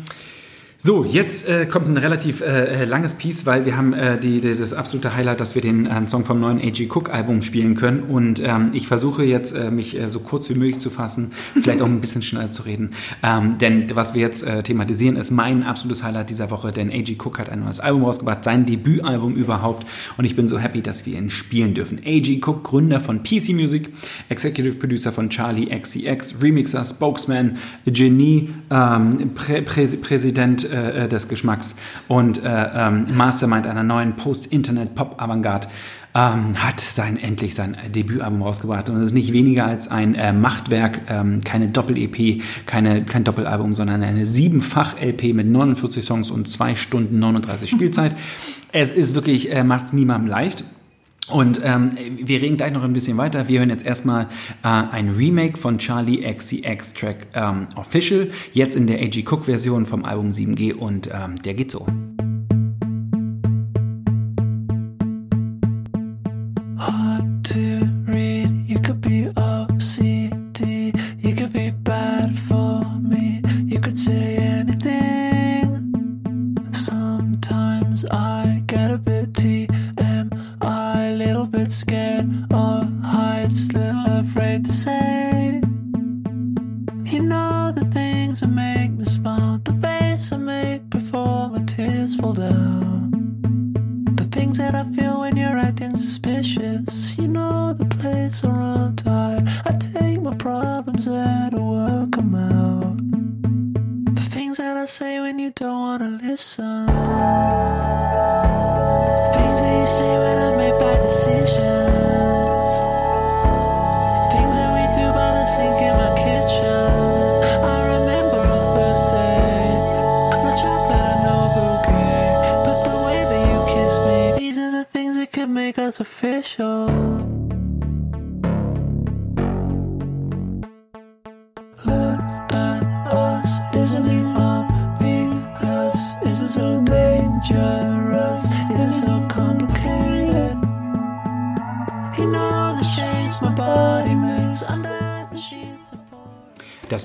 So, 0.79 1.03
jetzt 1.03 1.49
äh, 1.49 1.65
kommt 1.65 1.87
ein 1.87 1.97
relativ 1.97 2.41
äh, 2.41 2.85
langes 2.85 3.15
Piece, 3.15 3.47
weil 3.47 3.65
wir 3.65 3.75
haben 3.75 3.93
äh, 3.93 4.19
die, 4.19 4.41
die, 4.41 4.53
das 4.53 4.73
absolute 4.73 5.15
Highlight, 5.15 5.39
dass 5.39 5.55
wir 5.55 5.61
den 5.63 5.87
äh, 5.87 6.07
Song 6.07 6.23
vom 6.23 6.39
neuen 6.39 6.59
A.G. 6.59 6.87
Cook 6.93 7.09
Album 7.09 7.41
spielen 7.41 7.73
können. 7.73 8.03
Und 8.03 8.39
ähm, 8.45 8.69
ich 8.73 8.87
versuche 8.87 9.23
jetzt, 9.23 9.55
äh, 9.55 9.71
mich 9.71 9.99
äh, 9.99 10.07
so 10.07 10.19
kurz 10.19 10.47
wie 10.51 10.53
möglich 10.53 10.77
zu 10.77 10.91
fassen, 10.91 11.31
vielleicht 11.59 11.81
auch 11.81 11.87
ein 11.87 11.99
bisschen 11.99 12.21
schneller 12.21 12.51
zu 12.51 12.61
reden. 12.61 12.91
Ähm, 13.23 13.57
denn 13.57 13.87
was 13.95 14.13
wir 14.13 14.21
jetzt 14.21 14.43
äh, 14.43 14.61
thematisieren, 14.61 15.15
ist 15.15 15.31
mein 15.31 15.63
absolutes 15.63 16.03
Highlight 16.03 16.29
dieser 16.29 16.51
Woche, 16.51 16.69
denn 16.69 16.91
A.G. 16.91 17.17
Cook 17.23 17.39
hat 17.39 17.49
ein 17.49 17.61
neues 17.61 17.79
Album 17.79 18.03
rausgebracht, 18.03 18.43
sein 18.43 18.67
Debütalbum 18.67 19.35
überhaupt. 19.35 19.87
Und 20.17 20.25
ich 20.25 20.35
bin 20.35 20.47
so 20.47 20.59
happy, 20.59 20.83
dass 20.83 21.07
wir 21.07 21.17
ihn 21.17 21.31
spielen 21.31 21.73
dürfen. 21.73 21.97
A.G. 22.05 22.39
Cook, 22.45 22.63
Gründer 22.63 22.99
von 22.99 23.23
PC 23.23 23.49
Music, 23.49 23.89
Executive 24.29 24.75
Producer 24.75 25.11
von 25.11 25.31
Charlie 25.31 25.75
XCX, 25.75 26.35
Remixer, 26.39 26.85
Spokesman, 26.85 27.57
Genie, 27.87 28.49
ähm, 28.69 29.31
Prä 29.33 29.63
Prä 29.63 29.87
Präsident 29.87 30.66
äh, 30.67 31.07
des 31.07 31.27
Geschmacks 31.27 31.75
und 32.07 32.43
äh, 32.43 32.69
ähm, 32.73 33.07
Mastermind 33.15 33.67
einer 33.67 33.83
neuen 33.83 34.15
Post-Internet-Pop-Avantgarde, 34.15 35.67
ähm, 36.17 36.63
hat 36.63 36.79
sein, 36.79 37.17
endlich 37.17 37.53
sein 37.53 37.77
Debütalbum 37.93 38.41
rausgebracht. 38.41 38.89
Und 38.89 38.97
es 38.97 39.09
ist 39.09 39.13
nicht 39.13 39.33
weniger 39.33 39.65
als 39.65 39.87
ein 39.87 40.15
äh, 40.15 40.33
Machtwerk, 40.33 41.01
ähm, 41.09 41.41
keine 41.43 41.67
Doppel-EP, 41.67 42.41
keine, 42.65 43.03
kein 43.03 43.23
Doppelalbum, 43.23 43.73
sondern 43.73 44.01
eine 44.01 44.25
Siebenfach-LP 44.25 45.33
mit 45.33 45.47
49 45.47 46.03
Songs 46.03 46.31
und 46.31 46.49
2 46.49 46.75
Stunden 46.75 47.19
39 47.19 47.69
Spielzeit. 47.69 48.15
Es 48.71 48.89
ist 48.89 49.13
wirklich, 49.13 49.51
äh, 49.51 49.63
macht 49.63 49.85
es 49.85 49.93
niemandem 49.93 50.29
leicht. 50.29 50.63
Und 51.29 51.61
ähm, 51.63 51.91
wir 51.97 52.41
reden 52.41 52.57
gleich 52.57 52.71
noch 52.71 52.83
ein 52.83 52.93
bisschen 52.93 53.17
weiter. 53.17 53.47
Wir 53.47 53.59
hören 53.59 53.69
jetzt 53.69 53.85
erstmal 53.85 54.27
äh, 54.63 54.67
ein 54.67 55.09
Remake 55.09 55.57
von 55.57 55.77
Charlie 55.77 56.23
XCX 56.23 56.93
Track 56.93 57.27
ähm, 57.33 57.67
Official, 57.75 58.29
jetzt 58.53 58.75
in 58.75 58.87
der 58.87 58.99
AG 58.99 59.23
Cook 59.29 59.45
Version 59.45 59.85
vom 59.85 60.05
Album 60.05 60.29
7G 60.29 60.73
und 60.73 61.09
ähm, 61.13 61.35
der 61.43 61.53
geht 61.53 61.71
so. 61.71 61.85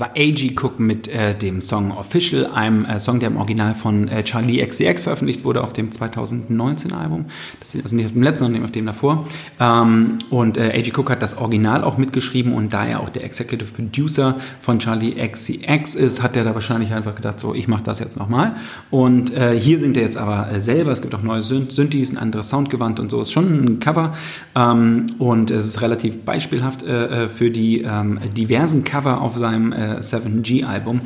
War 0.03 0.12
A.G. 0.15 0.55
Cook 0.61 0.79
mit 0.81 1.09
äh, 1.09 1.35
dem 1.35 1.61
Song 1.63 1.91
Official, 1.93 2.47
einem 2.47 2.85
äh, 2.85 2.99
Song, 2.99 3.21
der 3.21 3.29
im 3.29 3.37
Original 3.37 3.75
von 3.75 4.09
äh, 4.09 4.23
Charlie 4.25 4.65
XCX 4.65 5.03
veröffentlicht 5.03 5.45
wurde 5.45 5.63
auf 5.63 5.73
dem 5.73 5.93
2019 5.93 6.93
Album. 6.93 7.27
Das 7.61 7.75
ist 7.75 7.83
also 7.83 7.97
nicht 7.97 8.07
auf 8.07 8.13
dem 8.13 8.23
letzten, 8.23 8.45
sondern 8.45 8.65
auf 8.65 8.73
dem 8.73 8.87
davor. 8.87 9.27
Ähm, 9.59 10.19
und 10.31 10.59
äh, 10.59 10.73
A.G. 10.77 10.93
Cook 10.97 11.11
hat 11.11 11.23
das 11.23 11.37
Original 11.39 11.85
auch 11.85 11.99
mitgeschrieben 11.99 12.53
und 12.53 12.73
da 12.73 12.87
er 12.87 13.01
auch 13.01 13.11
der 13.11 13.25
Executive 13.25 13.73
Producer 13.73 14.37
von 14.61 14.79
Charlie 14.79 15.15
XCX 15.15 15.95
ist, 15.95 16.23
hat 16.23 16.37
er 16.37 16.45
da 16.45 16.55
wahrscheinlich 16.55 16.93
einfach 16.93 17.15
gedacht, 17.15 17.41
so, 17.41 17.55
ich 17.55 17.69
mache 17.69 17.83
das 17.83 17.99
jetzt 17.99 18.17
nochmal. 18.17 18.57
Und 18.91 19.35
äh, 19.35 19.59
hier 19.59 19.79
singt 19.79 19.97
er 19.97 20.03
jetzt 20.05 20.17
aber 20.17 20.51
äh, 20.51 20.61
selber. 20.61 20.93
Es 20.93 21.03
gibt 21.03 21.15
auch 21.15 21.23
neue 21.23 21.43
Synth 21.43 21.73
Synthes, 21.73 22.11
ein 22.11 22.19
anderes 22.19 22.51
Soundgewand 22.51 23.01
und 23.01 23.11
so. 23.11 23.21
Ist 23.23 23.33
schon 23.33 23.65
ein 23.65 23.81
Cover 23.81 24.15
ähm, 24.55 25.07
und 25.19 25.51
es 25.51 25.67
ist 25.67 25.81
relativ 25.81 26.25
beispielhaft 26.25 26.83
für 26.83 27.51
die 27.51 27.83
ähm, 27.83 28.19
diversen 28.37 28.85
Cover 28.85 29.21
auf 29.21 29.37
seinem 29.37 29.73
äh, 30.03 30.17
7G-Album. 30.17 31.01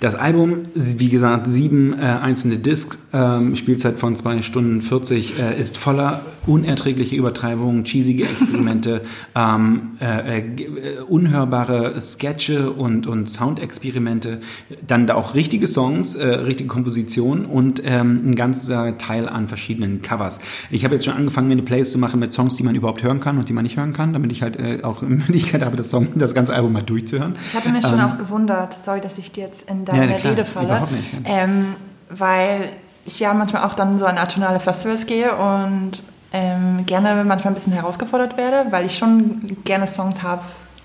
Das 0.00 0.14
Album, 0.14 0.62
wie 0.74 1.08
gesagt, 1.08 1.46
sieben 1.46 1.94
äh, 1.94 2.02
einzelne 2.02 2.56
Discs, 2.56 2.98
ähm, 3.12 3.54
Spielzeit 3.56 3.98
von 3.98 4.16
zwei 4.16 4.42
Stunden 4.42 4.80
40, 4.80 5.38
äh, 5.38 5.60
ist 5.60 5.76
voller 5.76 6.22
unerträglicher 6.48 7.14
Übertreibungen, 7.16 7.84
cheesige 7.84 8.24
Experimente, 8.24 9.02
ähm, 9.36 9.98
äh, 10.00 10.38
äh, 10.40 11.00
unhörbare 11.08 12.00
Sketche 12.00 12.70
und, 12.72 13.06
und 13.06 13.30
Soundexperimente, 13.30 14.40
dann 14.86 15.06
da 15.06 15.14
auch 15.14 15.34
richtige 15.34 15.66
Songs, 15.66 16.14
äh, 16.16 16.26
richtige 16.26 16.68
Kompositionen 16.68 17.44
und 17.46 17.82
ähm, 17.84 18.30
ein 18.30 18.34
ganzer 18.34 18.96
Teil 18.98 19.28
an 19.28 19.48
verschiedenen 19.48 20.02
Covers. 20.02 20.40
Ich 20.70 20.84
habe 20.84 20.94
jetzt 20.94 21.04
schon 21.04 21.14
angefangen, 21.14 21.48
mir 21.48 21.52
eine 21.54 21.62
Playlist 21.62 21.92
zu 21.92 21.98
machen 21.98 22.18
mit 22.20 22.32
Songs, 22.32 22.56
die 22.56 22.62
man 22.62 22.74
überhaupt 22.74 23.02
hören 23.02 23.20
kann 23.20 23.38
und 23.38 23.48
die 23.48 23.52
man 23.52 23.62
nicht 23.64 23.76
hören 23.76 23.92
kann, 23.92 24.12
damit 24.12 24.32
ich 24.32 24.42
halt 24.42 24.56
äh, 24.58 24.82
auch 24.82 25.00
die 25.00 25.06
Möglichkeit 25.06 25.62
habe, 25.62 25.76
das, 25.76 25.90
Song, 25.90 26.08
das 26.14 26.34
ganze 26.34 26.54
Album 26.54 26.72
mal 26.72 26.82
durchzuhören. 26.82 27.36
Ich 27.46 27.54
hatte 27.54 27.68
mich 27.70 27.84
schon 27.86 27.98
Ähm, 27.98 28.04
auch 28.06 28.18
gewundert, 28.18 28.72
sorry, 28.84 29.00
dass 29.00 29.18
ich 29.18 29.32
dir 29.32 29.44
jetzt 29.44 29.68
in 29.68 29.80
Ja, 29.80 29.84
deine 29.92 30.06
na 30.12 30.14
klar, 30.14 30.32
Rede 30.32 30.44
falle. 30.44 30.66
überhaupt 30.66 30.92
nicht, 30.92 31.12
ja. 31.12 31.18
Ähm, 31.44 31.66
weil 32.10 32.70
ich 33.04 33.20
ja 33.20 33.34
manchmal 33.34 33.64
auch 33.64 33.74
dann 33.74 33.98
so 33.98 34.06
an 34.06 34.18
atonale 34.18 34.60
Festivals 34.60 35.06
gehe 35.06 35.34
und 35.34 35.92
ähm, 36.32 36.84
gerne 36.86 37.24
manchmal 37.24 37.52
ein 37.52 37.54
bisschen 37.54 37.72
herausgefordert 37.72 38.36
werde, 38.36 38.70
weil 38.70 38.86
ich 38.86 38.98
schon 38.98 39.40
gerne 39.64 39.86
Songs 39.86 40.22
habe, 40.22 40.42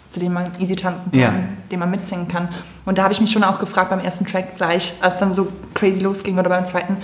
zu 0.10 0.20
denen 0.20 0.34
man 0.34 0.52
easy 0.60 0.76
tanzen 0.76 1.12
kann, 1.12 1.20
Ja. 1.20 1.34
denen 1.72 1.80
man 1.80 1.92
mitsingen 1.92 2.28
kann. 2.28 2.50
Und 2.86 2.98
da 2.98 3.04
habe 3.04 3.14
ich 3.14 3.20
mich 3.22 3.32
schon 3.32 3.44
auch 3.44 3.60
gefragt 3.60 3.90
beim 3.90 4.00
ersten 4.00 4.26
Track 4.26 4.56
gleich, 4.58 4.94
als 5.02 5.20
dann 5.20 5.34
so 5.34 5.48
crazy 5.74 6.02
losging 6.02 6.38
oder 6.40 6.50
beim 6.50 6.66
zweiten, 6.66 6.98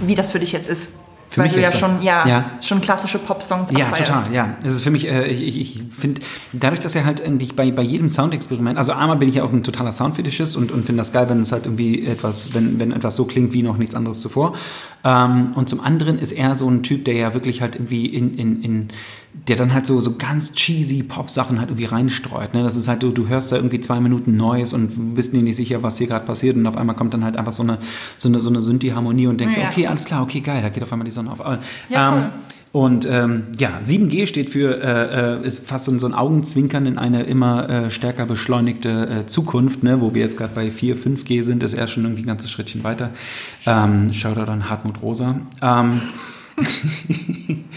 wie 0.00 0.14
das 0.14 0.32
für 0.32 0.38
dich 0.40 0.52
jetzt 0.52 0.68
ist. 0.68 0.90
Für 1.30 1.40
weil 1.40 1.46
mich 1.48 1.54
du 1.54 1.60
ja 1.60 1.70
schon, 1.70 2.00
ja, 2.00 2.26
ja. 2.26 2.50
schon 2.62 2.80
klassische 2.80 3.18
Pop-Songs 3.18 3.68
Ja, 3.70 3.90
total, 3.90 4.32
ja. 4.32 4.56
Es 4.64 4.72
ist 4.72 4.82
für 4.82 4.90
mich, 4.90 5.06
äh, 5.06 5.26
ich, 5.26 5.42
ich 5.42 5.58
ich 5.58 5.82
finde, 5.92 6.20
dadurch, 6.52 6.80
dass 6.80 6.94
er 6.94 7.04
halt 7.04 7.24
eigentlich 7.24 7.54
bei, 7.54 7.70
bei 7.70 7.82
jedem 7.82 8.08
Soundexperiment, 8.08 8.78
also 8.78 8.92
einmal 8.92 9.16
bin 9.16 9.28
ich 9.28 9.36
ja 9.36 9.44
auch 9.44 9.52
ein 9.52 9.62
totaler 9.62 9.92
Soundfetischist 9.92 10.56
und, 10.56 10.72
und 10.72 10.86
finde 10.86 11.00
das 11.00 11.12
geil, 11.12 11.28
wenn 11.28 11.42
es 11.42 11.52
halt 11.52 11.66
irgendwie 11.66 12.06
etwas, 12.06 12.54
wenn, 12.54 12.80
wenn 12.80 12.92
etwas 12.92 13.16
so 13.16 13.26
klingt 13.26 13.52
wie 13.52 13.62
noch 13.62 13.76
nichts 13.76 13.94
anderes 13.94 14.20
zuvor. 14.20 14.54
Ähm, 15.04 15.52
und 15.54 15.68
zum 15.68 15.80
anderen 15.80 16.18
ist 16.18 16.32
er 16.32 16.56
so 16.56 16.68
ein 16.68 16.82
Typ, 16.82 17.04
der 17.04 17.14
ja 17.14 17.34
wirklich 17.34 17.60
halt 17.60 17.76
irgendwie 17.76 18.06
in, 18.06 18.38
in, 18.38 18.62
in 18.62 18.88
der 19.46 19.56
dann 19.56 19.72
halt 19.72 19.86
so, 19.86 20.00
so 20.00 20.16
ganz 20.16 20.52
cheesy 20.54 21.02
Pop-Sachen 21.02 21.58
halt 21.60 21.70
irgendwie 21.70 21.84
reinstreut. 21.86 22.54
Ne? 22.54 22.62
Das 22.62 22.76
ist 22.76 22.88
halt, 22.88 23.02
du, 23.02 23.10
du 23.12 23.28
hörst 23.28 23.52
da 23.52 23.56
irgendwie 23.56 23.80
zwei 23.80 24.00
Minuten 24.00 24.36
Neues 24.36 24.72
und 24.72 25.14
bist 25.14 25.32
dir 25.32 25.42
nicht 25.42 25.56
sicher, 25.56 25.82
was 25.82 25.98
hier 25.98 26.06
gerade 26.06 26.24
passiert 26.26 26.56
und 26.56 26.66
auf 26.66 26.76
einmal 26.76 26.96
kommt 26.96 27.14
dann 27.14 27.24
halt 27.24 27.36
einfach 27.36 27.52
so 27.52 27.62
eine, 27.62 27.78
so 28.16 28.28
eine, 28.28 28.40
so 28.40 28.50
eine 28.50 28.60
Synthi-Harmonie 28.62 29.26
und 29.26 29.40
denkst, 29.40 29.56
Ja. 29.56 29.68
okay, 29.68 29.86
alles 29.86 30.04
klar, 30.04 30.22
okay, 30.22 30.40
geil, 30.40 30.60
da 30.62 30.68
geht 30.70 30.82
auf 30.82 30.92
einmal 30.92 31.04
die 31.06 31.12
Sonne 31.12 31.30
auf. 31.30 31.40
Aber, 31.40 31.58
Ja, 31.88 32.16
ähm, 32.18 32.24
und 32.72 33.06
ähm, 33.10 33.44
ja, 33.58 33.78
7G 33.80 34.26
steht 34.26 34.50
für, 34.50 34.82
äh, 34.82 35.36
äh, 35.42 35.46
ist 35.46 35.66
fast 35.66 35.86
so, 35.86 35.92
ein- 35.92 35.98
so 35.98 36.06
ein 36.06 36.12
Augenzwinkern 36.14 36.84
in 36.84 36.98
eine 36.98 37.22
immer 37.22 37.68
äh, 37.68 37.90
stärker 37.90 38.26
beschleunigte 38.26 39.08
äh, 39.22 39.26
Zukunft, 39.26 39.82
ne? 39.82 40.02
wo 40.02 40.12
wir 40.14 40.22
jetzt 40.22 40.36
gerade 40.36 40.52
bei 40.54 40.70
4, 40.70 40.94
5G 40.96 41.42
sind, 41.44 41.62
ist 41.62 41.72
er 41.72 41.86
schon 41.86 42.04
irgendwie 42.04 42.22
ein 42.22 42.26
ganzes 42.26 42.50
Schrittchen 42.50 42.84
weiter. 42.84 43.10
Ähm, 43.66 44.12
Shoutout 44.12 44.50
an 44.50 44.68
Hartmut 44.68 45.00
Rosa. 45.00 45.40
Ähm, 45.62 46.02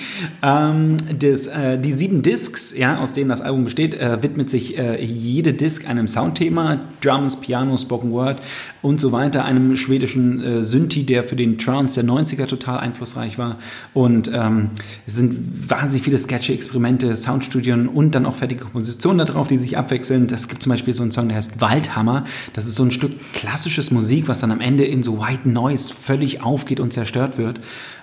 Ähm, 0.43 0.97
das, 1.19 1.47
äh, 1.47 1.77
die 1.77 1.91
sieben 1.91 2.21
Discs, 2.21 2.75
ja, 2.75 2.99
aus 2.99 3.13
denen 3.13 3.29
das 3.29 3.41
Album 3.41 3.63
besteht, 3.63 3.93
äh, 3.93 4.21
widmet 4.23 4.49
sich 4.49 4.77
äh, 4.77 5.03
jede 5.03 5.53
Disc 5.53 5.87
einem 5.87 6.07
Soundthema, 6.07 6.79
Drums, 7.01 7.35
Piano, 7.37 7.77
Spoken 7.77 8.11
Word 8.11 8.39
und 8.81 8.99
so 8.99 9.11
weiter, 9.11 9.45
einem 9.45 9.75
schwedischen 9.77 10.41
äh, 10.41 10.63
Synthi, 10.63 11.05
der 11.05 11.23
für 11.23 11.35
den 11.35 11.57
Trance 11.57 12.01
der 12.01 12.09
90er 12.11 12.47
total 12.47 12.79
einflussreich 12.79 13.37
war. 13.37 13.57
Und 13.93 14.31
ähm, 14.33 14.71
es 15.05 15.15
sind 15.15 15.69
wahnsinnig 15.69 16.03
viele 16.03 16.17
Sketche, 16.17 16.53
Experimente, 16.53 17.15
Soundstudien 17.15 17.87
und 17.87 18.15
dann 18.15 18.25
auch 18.25 18.35
fertige 18.35 18.63
Kompositionen 18.63 19.19
da 19.19 19.25
drauf, 19.25 19.47
die 19.47 19.57
sich 19.57 19.77
abwechseln. 19.77 20.27
Es 20.31 20.47
gibt 20.47 20.63
zum 20.63 20.71
Beispiel 20.71 20.93
so 20.93 21.03
einen 21.03 21.11
Song, 21.11 21.27
der 21.27 21.37
heißt 21.37 21.61
Waldhammer. 21.61 22.25
Das 22.53 22.65
ist 22.65 22.75
so 22.75 22.83
ein 22.83 22.91
Stück 22.91 23.11
klassisches 23.33 23.91
Musik, 23.91 24.27
was 24.27 24.39
dann 24.39 24.51
am 24.51 24.61
Ende 24.61 24.85
in 24.85 25.03
so 25.03 25.19
White 25.19 25.47
Noise 25.47 25.93
völlig 25.93 26.41
aufgeht 26.41 26.79
und 26.79 26.91
zerstört 26.93 27.37
wird. 27.37 27.59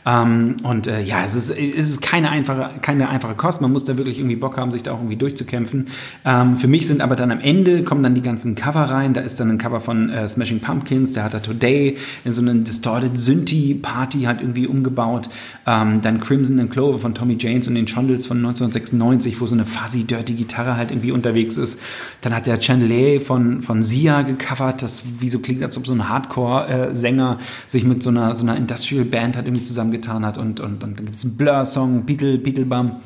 Ähm, 0.06 0.56
und 0.62 0.86
äh, 0.86 1.02
ja, 1.02 1.24
es 1.24 1.34
ist, 1.34 1.50
es 1.50 1.90
ist 1.90 2.00
keine 2.00 2.30
einfache, 2.30 2.80
keine 2.80 3.08
einfache 3.08 3.34
Kost. 3.34 3.60
Man 3.60 3.72
muss 3.72 3.84
da 3.84 3.98
wirklich 3.98 4.18
irgendwie 4.18 4.36
Bock 4.36 4.56
haben, 4.56 4.70
sich 4.70 4.82
da 4.82 4.92
auch 4.92 4.98
irgendwie 4.98 5.16
durchzukämpfen. 5.16 5.88
Ähm, 6.24 6.56
für 6.56 6.68
mich 6.68 6.86
sind 6.86 7.00
aber 7.00 7.16
dann 7.16 7.30
am 7.30 7.40
Ende 7.40 7.82
kommen 7.82 8.02
dann 8.02 8.14
die 8.14 8.22
ganzen 8.22 8.54
Cover 8.54 8.84
rein. 8.84 9.12
Da 9.12 9.20
ist 9.20 9.38
dann 9.40 9.50
ein 9.50 9.58
Cover 9.58 9.80
von 9.80 10.08
äh, 10.08 10.28
Smashing 10.28 10.60
Pumpkins, 10.68 11.14
der 11.14 11.24
hat 11.24 11.32
da 11.32 11.38
Today 11.38 11.96
in 12.26 12.32
so 12.34 12.42
einen 12.42 12.62
Distorted 12.62 13.18
Synthi-Party 13.18 14.24
halt 14.24 14.42
irgendwie 14.42 14.66
umgebaut. 14.66 15.30
Ähm, 15.66 16.02
dann 16.02 16.20
Crimson 16.20 16.60
and 16.60 16.70
Clover 16.70 16.98
von 16.98 17.14
Tommy 17.14 17.38
James 17.40 17.66
und 17.68 17.74
den 17.74 17.88
Shondells 17.88 18.26
von 18.26 18.36
1996, 18.36 19.40
wo 19.40 19.46
so 19.46 19.54
eine 19.54 19.64
fuzzy, 19.64 20.04
dirty 20.04 20.34
Gitarre 20.34 20.76
halt 20.76 20.90
irgendwie 20.90 21.10
unterwegs 21.10 21.56
ist. 21.56 21.80
Dann 22.20 22.34
hat 22.34 22.44
der 22.46 22.60
Chandelier 22.60 23.22
von, 23.22 23.62
von 23.62 23.82
Sia 23.82 24.20
gecovert, 24.20 24.82
das 24.82 25.04
wie 25.20 25.30
so 25.30 25.38
klingt, 25.38 25.62
als 25.62 25.78
ob 25.78 25.86
so 25.86 25.94
ein 25.94 26.06
Hardcore-Sänger 26.06 27.38
sich 27.66 27.84
mit 27.84 28.02
so 28.02 28.10
einer, 28.10 28.34
so 28.34 28.42
einer 28.42 28.56
Industrial-Band 28.56 29.36
halt 29.36 29.46
irgendwie 29.46 29.64
zusammengetan 29.64 30.26
hat. 30.26 30.36
Und, 30.36 30.60
und, 30.60 30.84
und 30.84 30.98
dann 30.98 31.06
gibt 31.06 31.16
es 31.16 31.24
einen 31.24 31.38
Blur-Song, 31.38 32.04
Beatle, 32.04 32.36
Beatlebum, 32.36 32.96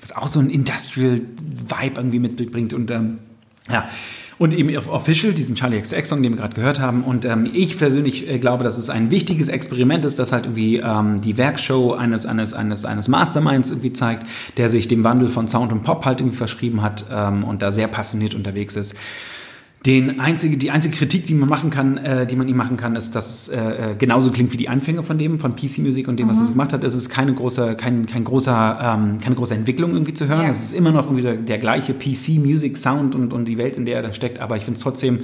was 0.00 0.16
auch 0.16 0.28
so 0.28 0.38
einen 0.38 0.50
Industrial-Vibe 0.50 1.96
irgendwie 1.96 2.20
mitbringt. 2.20 2.74
Und 2.74 2.92
ähm, 2.92 3.18
ja, 3.68 3.88
und 4.38 4.54
eben 4.54 4.74
auf 4.76 4.88
Official, 4.88 5.32
diesen 5.32 5.56
Charlie 5.56 5.80
XCX-Song, 5.80 6.22
den 6.22 6.32
wir 6.32 6.38
gerade 6.38 6.54
gehört 6.54 6.80
haben. 6.80 7.02
Und 7.02 7.24
ähm, 7.24 7.48
ich 7.52 7.76
persönlich 7.76 8.28
äh, 8.28 8.38
glaube, 8.38 8.64
dass 8.64 8.78
es 8.78 8.88
ein 8.88 9.10
wichtiges 9.10 9.48
Experiment 9.48 10.04
ist, 10.04 10.18
das 10.18 10.32
halt 10.32 10.46
irgendwie 10.46 10.76
ähm, 10.76 11.20
die 11.20 11.36
Werkshow 11.36 11.92
eines, 11.94 12.24
eines, 12.24 12.54
eines, 12.54 12.84
eines 12.84 13.08
Masterminds 13.08 13.70
irgendwie 13.70 13.92
zeigt, 13.92 14.26
der 14.56 14.68
sich 14.68 14.86
dem 14.86 15.02
Wandel 15.02 15.28
von 15.28 15.48
Sound 15.48 15.72
und 15.72 15.82
Pop 15.82 16.04
halt 16.04 16.20
irgendwie 16.20 16.36
verschrieben 16.36 16.82
hat 16.82 17.04
ähm, 17.12 17.44
und 17.44 17.62
da 17.62 17.72
sehr 17.72 17.88
passioniert 17.88 18.34
unterwegs 18.34 18.76
ist. 18.76 18.94
Den 19.88 20.20
einzige, 20.20 20.58
die 20.58 20.70
einzige 20.70 20.94
Kritik, 20.94 21.24
die 21.24 21.32
man 21.32 21.48
machen 21.48 21.70
kann, 21.70 21.96
äh, 21.96 22.26
die 22.26 22.36
man 22.36 22.46
ihm 22.46 22.58
machen 22.58 22.76
kann, 22.76 22.94
ist, 22.94 23.14
dass 23.14 23.48
es 23.48 23.48
äh, 23.48 23.92
äh, 23.92 23.94
genauso 23.98 24.30
klingt 24.30 24.52
wie 24.52 24.58
die 24.58 24.68
Anfänge 24.68 25.02
von 25.02 25.16
dem, 25.16 25.40
von 25.40 25.56
PC 25.56 25.78
Music 25.78 26.08
und 26.08 26.18
dem, 26.18 26.28
was 26.28 26.40
er 26.40 26.44
so 26.44 26.52
gemacht 26.52 26.74
hat. 26.74 26.84
Es 26.84 26.94
ist 26.94 27.08
keine 27.08 27.32
große, 27.32 27.74
kein, 27.74 28.04
kein 28.04 28.22
großer, 28.22 28.80
ähm, 28.82 29.18
keine 29.18 29.34
große 29.34 29.54
Entwicklung 29.54 29.94
irgendwie 29.94 30.12
zu 30.12 30.28
hören. 30.28 30.42
Ja. 30.42 30.50
Es 30.50 30.62
ist 30.62 30.72
immer 30.74 30.92
noch 30.92 31.06
irgendwie 31.06 31.22
der, 31.22 31.36
der 31.36 31.56
gleiche 31.56 31.94
PC 31.94 32.36
Music 32.36 32.76
Sound 32.76 33.14
und, 33.14 33.32
und 33.32 33.46
die 33.46 33.56
Welt, 33.56 33.78
in 33.78 33.86
der 33.86 33.96
er 33.96 34.02
da 34.02 34.12
steckt. 34.12 34.40
Aber 34.40 34.58
ich 34.58 34.64
finde 34.64 34.76
es 34.76 34.82
trotzdem, 34.82 35.20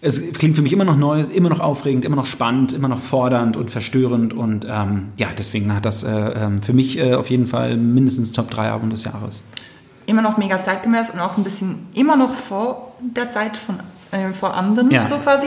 es 0.00 0.34
klingt 0.34 0.54
für 0.54 0.62
mich 0.62 0.72
immer 0.72 0.84
noch 0.84 0.96
neu, 0.96 1.22
immer 1.22 1.48
noch 1.48 1.58
aufregend, 1.58 2.04
immer 2.04 2.14
noch 2.14 2.26
spannend, 2.26 2.72
immer 2.72 2.86
noch 2.86 3.00
fordernd 3.00 3.56
und 3.56 3.72
verstörend. 3.72 4.32
Und 4.32 4.68
ähm, 4.70 5.08
ja, 5.16 5.30
deswegen 5.36 5.74
hat 5.74 5.84
das 5.84 6.04
äh, 6.04 6.12
ähm, 6.12 6.62
für 6.62 6.74
mich 6.74 6.96
äh, 6.96 7.14
auf 7.14 7.28
jeden 7.28 7.48
Fall 7.48 7.76
mindestens 7.76 8.30
Top 8.30 8.52
3 8.52 8.70
Album 8.70 8.90
des 8.90 9.02
Jahres. 9.02 9.42
Immer 10.10 10.22
noch 10.22 10.36
mega 10.38 10.60
zeitgemäß 10.60 11.10
und 11.10 11.20
auch 11.20 11.36
ein 11.38 11.44
bisschen 11.44 11.86
immer 11.94 12.16
noch 12.16 12.32
vor 12.34 12.94
der 12.98 13.30
Zeit 13.30 13.56
von 13.56 13.76
äh, 14.10 14.32
vor 14.32 14.54
anderen, 14.54 14.90
Ja. 14.90 15.04
so 15.04 15.16
quasi. 15.18 15.46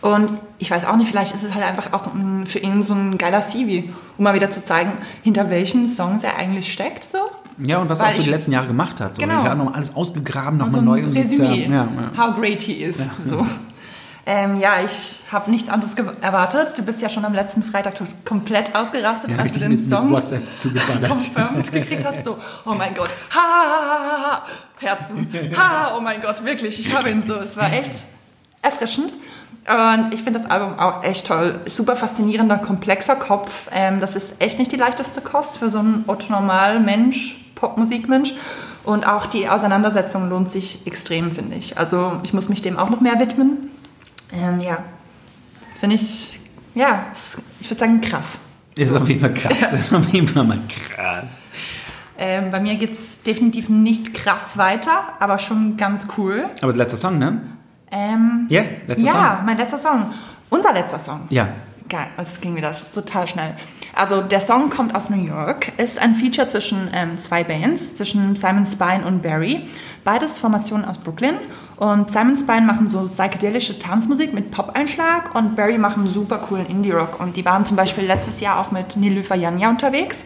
Und 0.00 0.30
ich 0.58 0.70
weiß 0.70 0.86
auch 0.86 0.96
nicht, 0.96 1.10
vielleicht 1.10 1.34
ist 1.34 1.42
es 1.42 1.54
halt 1.54 1.64
einfach 1.66 1.92
auch 1.92 2.04
für 2.46 2.58
ihn 2.60 2.82
so 2.82 2.94
ein 2.94 3.18
geiler 3.18 3.42
CV, 3.42 3.88
um 4.16 4.24
mal 4.24 4.32
wieder 4.32 4.50
zu 4.50 4.64
zeigen, 4.64 4.92
hinter 5.22 5.50
welchen 5.50 5.88
Songs 5.88 6.22
er 6.24 6.36
eigentlich 6.36 6.72
steckt. 6.72 7.04
So. 7.04 7.18
Ja, 7.58 7.78
und 7.78 7.90
was 7.90 7.98
er 8.00 8.06
Weil 8.06 8.12
auch 8.12 8.16
so 8.16 8.22
die 8.22 8.30
letzten 8.30 8.52
Jahre 8.52 8.68
gemacht 8.68 8.98
hat. 9.00 9.16
So. 9.16 9.20
Genau. 9.22 9.42
Er 9.44 9.50
hat 9.50 9.58
nochmal 9.58 9.74
alles 9.74 9.94
ausgegraben, 9.94 10.58
so 10.58 10.64
nochmal 10.64 10.80
ein 10.80 10.84
neu. 10.86 10.98
irgendwie 11.00 11.20
Resümee, 11.20 11.66
Ja, 11.66 11.88
ja. 12.16 12.16
how 12.16 12.34
great 12.34 12.62
he 12.62 12.74
is. 12.74 12.96
So. 13.26 13.44
Ähm, 14.30 14.60
ja, 14.60 14.80
ich 14.84 15.20
habe 15.32 15.50
nichts 15.50 15.70
anderes 15.70 15.94
erwartet. 16.20 16.76
Du 16.76 16.82
bist 16.82 17.00
ja 17.00 17.08
schon 17.08 17.24
am 17.24 17.32
letzten 17.32 17.62
Freitag 17.62 17.94
komplett 18.26 18.74
ausgerastet, 18.76 19.30
als 19.38 19.52
du 19.52 19.58
den 19.58 19.70
mit, 19.70 19.80
mit 19.80 19.88
Song 19.88 20.10
WhatsApp 20.10 20.52
zugeballert. 20.52 21.08
confirmed 21.08 21.72
gekriegt 21.72 22.04
hast. 22.04 22.24
So, 22.24 22.36
oh 22.66 22.74
mein 22.74 22.94
Gott, 22.94 23.08
ha, 23.34 23.40
ha, 23.40 23.64
ha, 23.72 23.88
ha, 23.90 24.22
ha, 24.22 24.42
Herzen, 24.80 25.56
ha, 25.56 25.96
oh 25.96 26.02
mein 26.02 26.20
Gott, 26.20 26.44
wirklich, 26.44 26.78
ich 26.78 26.94
habe 26.94 27.08
ihn 27.08 27.22
so. 27.26 27.36
Es 27.36 27.56
war 27.56 27.72
echt 27.72 27.90
erfrischend. 28.60 29.14
Und 29.66 30.12
ich 30.12 30.22
finde 30.22 30.40
das 30.40 30.50
Album 30.50 30.78
auch 30.78 31.02
echt 31.04 31.26
toll. 31.26 31.60
Super 31.64 31.96
faszinierender, 31.96 32.58
komplexer 32.58 33.16
Kopf. 33.16 33.70
Ähm, 33.72 33.98
das 33.98 34.14
ist 34.14 34.34
echt 34.40 34.58
nicht 34.58 34.70
die 34.70 34.76
leichteste 34.76 35.22
Kost 35.22 35.56
für 35.56 35.70
so 35.70 35.78
einen 35.78 36.04
Otto-Normal-Mensch, 36.06 37.52
Popmusikmensch. 37.54 38.34
Und 38.84 39.06
auch 39.06 39.24
die 39.24 39.48
Auseinandersetzung 39.48 40.28
lohnt 40.28 40.52
sich 40.52 40.86
extrem, 40.86 41.30
finde 41.32 41.56
ich. 41.56 41.78
Also 41.78 42.20
ich 42.24 42.34
muss 42.34 42.50
mich 42.50 42.60
dem 42.60 42.76
auch 42.76 42.90
noch 42.90 43.00
mehr 43.00 43.18
widmen. 43.18 43.70
Ähm, 44.32 44.60
ja, 44.60 44.84
finde 45.78 45.96
ich, 45.96 46.40
ja, 46.74 47.06
ich 47.60 47.70
würde 47.70 47.80
sagen 47.80 48.00
krass. 48.00 48.38
Ist 48.74 48.94
auf 48.94 49.08
jeden 49.08 49.20
Fall 49.20 49.34
krass. 49.34 49.72
Ist 49.72 49.92
auf 49.92 50.08
jeden 50.08 50.28
Fall 50.28 50.44
mal 50.44 50.58
krass. 50.68 51.48
Ähm, 52.16 52.50
bei 52.50 52.60
mir 52.60 52.74
geht 52.76 52.92
es 52.92 53.22
definitiv 53.22 53.68
nicht 53.68 54.12
krass 54.14 54.56
weiter, 54.56 55.14
aber 55.20 55.38
schon 55.38 55.76
ganz 55.76 56.08
cool. 56.16 56.46
Aber 56.60 56.72
letzter 56.74 56.96
Song, 56.96 57.18
ne? 57.18 57.40
Ähm, 57.90 58.46
Ja, 58.48 58.62
letzter 58.86 59.06
ja, 59.06 59.36
Song. 59.36 59.46
mein 59.46 59.56
letzter 59.56 59.78
Song. 59.78 60.12
Unser 60.50 60.72
letzter 60.72 60.98
Song. 60.98 61.22
Ja. 61.30 61.48
Geil, 61.88 62.08
das 62.16 62.40
ging 62.40 62.54
wieder 62.54 62.72
total 62.94 63.26
schnell. 63.28 63.54
Also 63.94 64.20
der 64.20 64.40
Song 64.40 64.68
kommt 64.68 64.94
aus 64.94 65.10
New 65.10 65.24
York, 65.24 65.72
ist 65.78 65.98
ein 65.98 66.14
Feature 66.14 66.46
zwischen 66.48 66.88
ähm, 66.92 67.16
zwei 67.18 67.42
Bands, 67.44 67.96
zwischen 67.96 68.36
Simon 68.36 68.66
Spine 68.66 69.04
und 69.06 69.22
Barry. 69.22 69.68
Beides 70.04 70.38
Formationen 70.38 70.84
aus 70.84 70.98
Brooklyn. 70.98 71.34
Und 71.78 72.10
Simon 72.10 72.36
Spine 72.36 72.62
machen 72.62 72.88
so 72.88 73.06
psychedelische 73.06 73.78
Tanzmusik 73.78 74.34
mit 74.34 74.50
Pop-Einschlag 74.50 75.34
und 75.36 75.54
Barry 75.54 75.78
machen 75.78 76.08
super 76.08 76.38
coolen 76.38 76.66
Indie-Rock. 76.66 77.20
Und 77.20 77.36
die 77.36 77.44
waren 77.44 77.64
zum 77.66 77.76
Beispiel 77.76 78.04
letztes 78.04 78.40
Jahr 78.40 78.58
auch 78.58 78.72
mit 78.72 78.96
Nilüfer 78.96 79.36
Janja 79.36 79.70
unterwegs 79.70 80.24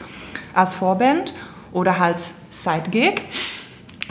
als 0.55 0.75
Vorband 0.75 1.35
oder 1.73 1.99
halt 1.99 2.17
Side-Gig 2.51 3.21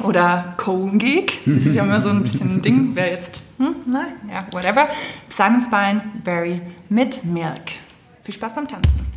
oder 0.04 0.54
Co-Gig. 0.58 1.40
Das 1.46 1.66
ist 1.66 1.76
ja 1.76 1.84
immer 1.84 2.02
so 2.02 2.10
ein 2.10 2.22
bisschen 2.22 2.58
ein 2.58 2.62
Ding, 2.62 2.92
wer 2.94 3.12
jetzt, 3.12 3.40
hm, 3.58 3.76
nein, 3.88 4.14
ja, 4.30 4.40
whatever. 4.52 4.88
Simon 5.30 5.62
Spine, 5.62 6.02
Barry 6.24 6.62
mit 6.90 7.24
Milk. 7.26 7.72
Viel 8.24 8.36
Spaß 8.36 8.54
beim 8.54 8.68
Tanzen. 8.68 9.11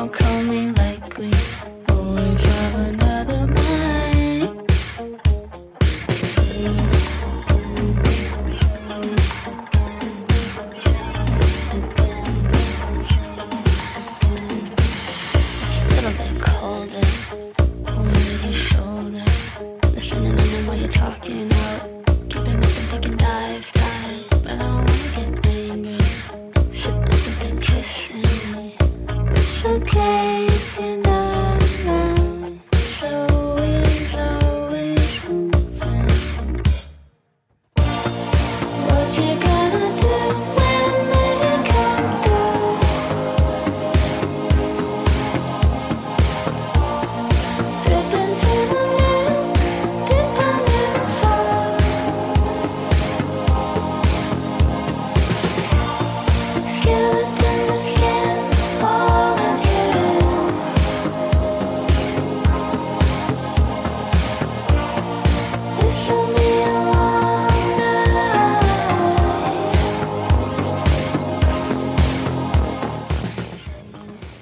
Don't 0.00 0.10
call 0.10 0.42
me 0.44 0.59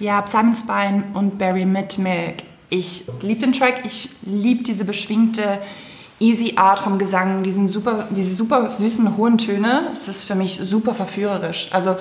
Ja, 0.09 0.25
Simon 0.27 0.55
Spine 0.55 1.05
und 1.13 1.37
Barry 1.37 1.67
mit 1.67 1.99
Milk. 1.99 2.37
Ich 2.71 3.05
liebe 3.21 3.41
den 3.41 3.53
Track, 3.53 3.83
ich 3.85 4.09
liebe 4.23 4.65
diese 4.65 4.87
beschwingte, 4.87 5.59
easy 6.19 6.55
Art 6.57 6.81
vom 6.81 6.99
Gesang, 6.99 7.43
diesen 7.43 7.69
super, 7.69 8.09
diese 8.09 8.35
super 8.35 8.71
süßen 8.71 9.19
hohen 9.19 9.37
Töne. 9.37 9.91
Es 9.93 10.09
ist 10.09 10.25
für 10.25 10.35
mich 10.35 10.57
super 10.57 10.95
verführerisch. 10.95 11.69
Also 11.73 11.95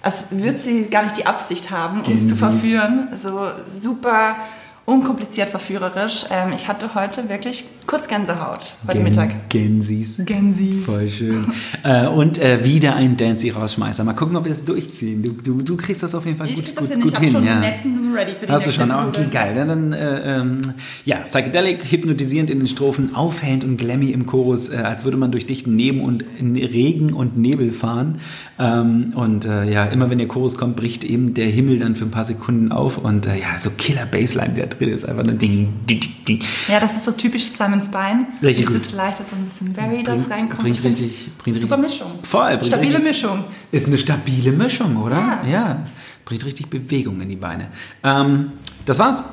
als 0.00 0.28
würde 0.30 0.56
sie 0.56 0.84
gar 0.84 1.02
nicht 1.02 1.18
die 1.18 1.26
Absicht 1.26 1.70
haben, 1.70 2.00
uns 2.00 2.26
zu 2.26 2.36
verführen. 2.36 3.08
Also 3.12 3.50
super 3.68 4.36
unkompliziert 4.84 5.50
verführerisch. 5.50 6.24
Ähm, 6.30 6.52
ich 6.54 6.66
hatte 6.68 6.94
heute 6.94 7.28
wirklich 7.28 7.64
kurz 7.86 8.08
Gänsehaut 8.08 8.74
heute 8.86 8.94
Gen- 8.98 9.02
Mittag. 9.04 9.48
Gensis. 9.48 10.16
Gänsi. 10.24 10.82
Voll 10.84 11.06
schön. 11.08 11.46
äh, 11.84 12.06
und 12.06 12.38
äh, 12.38 12.64
wieder 12.64 12.94
ein 12.96 13.16
Dancy-Rausschmeißer. 13.16 14.02
Mal 14.04 14.14
gucken, 14.14 14.36
ob 14.36 14.44
wir 14.44 14.50
das 14.50 14.64
durchziehen. 14.64 15.22
Du, 15.22 15.30
du, 15.32 15.62
du 15.62 15.76
kriegst 15.76 16.02
das 16.02 16.14
auf 16.14 16.26
jeden 16.26 16.36
Fall 16.36 16.48
Ich 16.48 16.56
gut, 16.56 16.64
krieg 16.64 16.74
das 16.76 16.84
gut, 16.84 16.92
hin, 16.92 17.00
gut 17.00 17.10
ich 17.10 17.16
habe 17.16 17.24
hin. 17.26 17.34
schon 17.34 17.44
ja. 17.44 17.52
den 17.54 17.60
nächsten 17.60 18.12
ready 18.12 18.32
für 18.38 18.46
die 18.46 18.52
Hast 18.52 18.66
du 18.66 18.72
schon? 18.72 18.90
Episode. 18.90 19.08
Okay, 19.20 19.28
geil. 19.30 19.54
Dann, 19.54 19.92
äh, 19.92 20.38
ähm, 20.40 20.60
ja, 21.04 21.18
psychedelic, 21.18 21.84
hypnotisierend 21.90 22.50
in 22.50 22.58
den 22.58 22.66
Strophen, 22.66 23.14
aufhellend 23.14 23.64
und 23.64 23.76
glammy 23.76 24.10
im 24.10 24.26
Chorus, 24.26 24.68
äh, 24.68 24.76
als 24.76 25.04
würde 25.04 25.16
man 25.16 25.30
durch 25.32 25.46
dichten 25.46 25.76
Neben 25.76 26.00
und 26.00 26.24
Regen 26.40 27.12
und 27.12 27.36
Nebel 27.36 27.70
fahren. 27.72 28.18
Ähm, 28.58 29.12
und 29.14 29.44
äh, 29.44 29.70
ja, 29.70 29.84
immer 29.86 30.10
wenn 30.10 30.18
der 30.18 30.28
Chorus 30.28 30.58
kommt, 30.58 30.76
bricht 30.76 31.04
eben 31.04 31.34
der 31.34 31.46
Himmel 31.46 31.78
dann 31.78 31.94
für 31.96 32.04
ein 32.04 32.10
paar 32.10 32.24
Sekunden 32.24 32.72
auf 32.72 32.98
und 32.98 33.26
äh, 33.26 33.36
ja, 33.38 33.58
so 33.58 33.70
Killer 33.70 34.06
Bassline, 34.06 34.54
der 34.54 34.71
drin 34.78 34.90
ist 34.90 35.04
einfach 35.04 35.24
nur 35.24 35.34
ding, 35.34 35.72
ding, 35.88 36.00
ding. 36.26 36.40
Ja, 36.68 36.80
das 36.80 36.96
ist 36.96 37.04
so 37.04 37.12
typisch 37.12 37.50
Simon 37.52 37.80
Spine. 37.80 38.26
Richtig 38.42 38.66
Dieses 38.66 38.88
gut. 38.88 38.96
leichte, 38.96 39.22
so 39.28 39.36
ein 39.36 39.44
bisschen 39.44 39.74
Very, 39.74 40.02
das 40.02 40.30
reinkommt. 40.30 40.58
bringt 40.60 40.82
richtig- 40.84 41.30
bringt 41.38 41.58
Super 41.60 41.78
richtig- 41.78 42.00
Mischung. 42.00 42.18
Voll, 42.22 42.64
Stabile 42.64 42.90
richtig- 42.98 43.04
Mischung. 43.04 43.44
Ist 43.70 43.86
eine 43.86 43.98
stabile 43.98 44.52
Mischung, 44.52 44.96
oder? 44.96 45.40
Ja. 45.50 45.86
Bringt 46.24 46.44
richtig 46.44 46.68
Bewegung 46.68 47.20
in 47.20 47.28
die 47.28 47.36
Beine. 47.36 47.68
Ähm, 48.04 48.52
das 48.86 48.98
war's. 48.98 49.24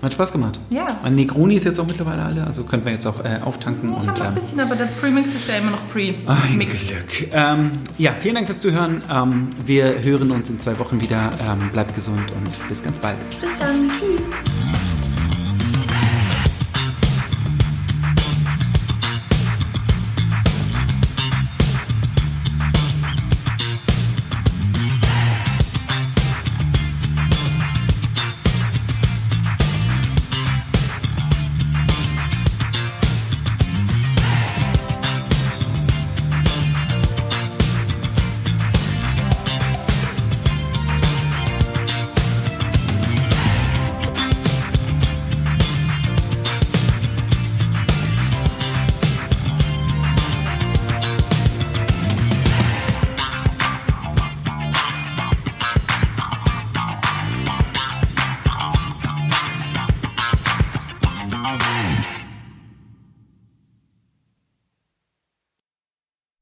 Hat 0.00 0.12
Spaß 0.12 0.30
gemacht. 0.30 0.60
Ja. 0.70 1.00
Meine 1.02 1.16
Negroni 1.16 1.56
ist 1.56 1.64
jetzt 1.64 1.80
auch 1.80 1.86
mittlerweile 1.86 2.22
alle, 2.22 2.46
also 2.46 2.62
könnten 2.62 2.86
wir 2.86 2.92
jetzt 2.92 3.06
auch 3.06 3.24
äh, 3.24 3.40
auftanken. 3.42 3.88
Ich 3.90 3.94
und, 3.96 4.08
habe 4.08 4.18
noch 4.20 4.26
ein 4.26 4.32
ähm, 4.32 4.40
bisschen, 4.40 4.60
aber 4.60 4.76
der 4.76 4.84
Premix 4.84 5.28
ist 5.30 5.48
ja 5.48 5.56
immer 5.56 5.72
noch 5.72 5.82
ein 5.82 5.88
Pre-Mix. 5.88 6.86
Glück. 6.86 7.32
Ähm, 7.32 7.70
ja, 7.98 8.12
vielen 8.12 8.36
Dank 8.36 8.46
fürs 8.46 8.60
Zuhören. 8.60 9.02
Ähm, 9.10 9.50
wir 9.66 10.00
hören 10.02 10.30
uns 10.30 10.50
in 10.50 10.60
zwei 10.60 10.78
Wochen 10.78 11.00
wieder. 11.00 11.30
Ähm, 11.48 11.70
bleibt 11.72 11.94
gesund 11.94 12.30
und 12.32 12.68
bis 12.68 12.82
ganz 12.82 12.98
bald. 13.00 13.18
Bis 13.40 13.56
dann. 13.58 13.90
Tschüss. 13.90 14.77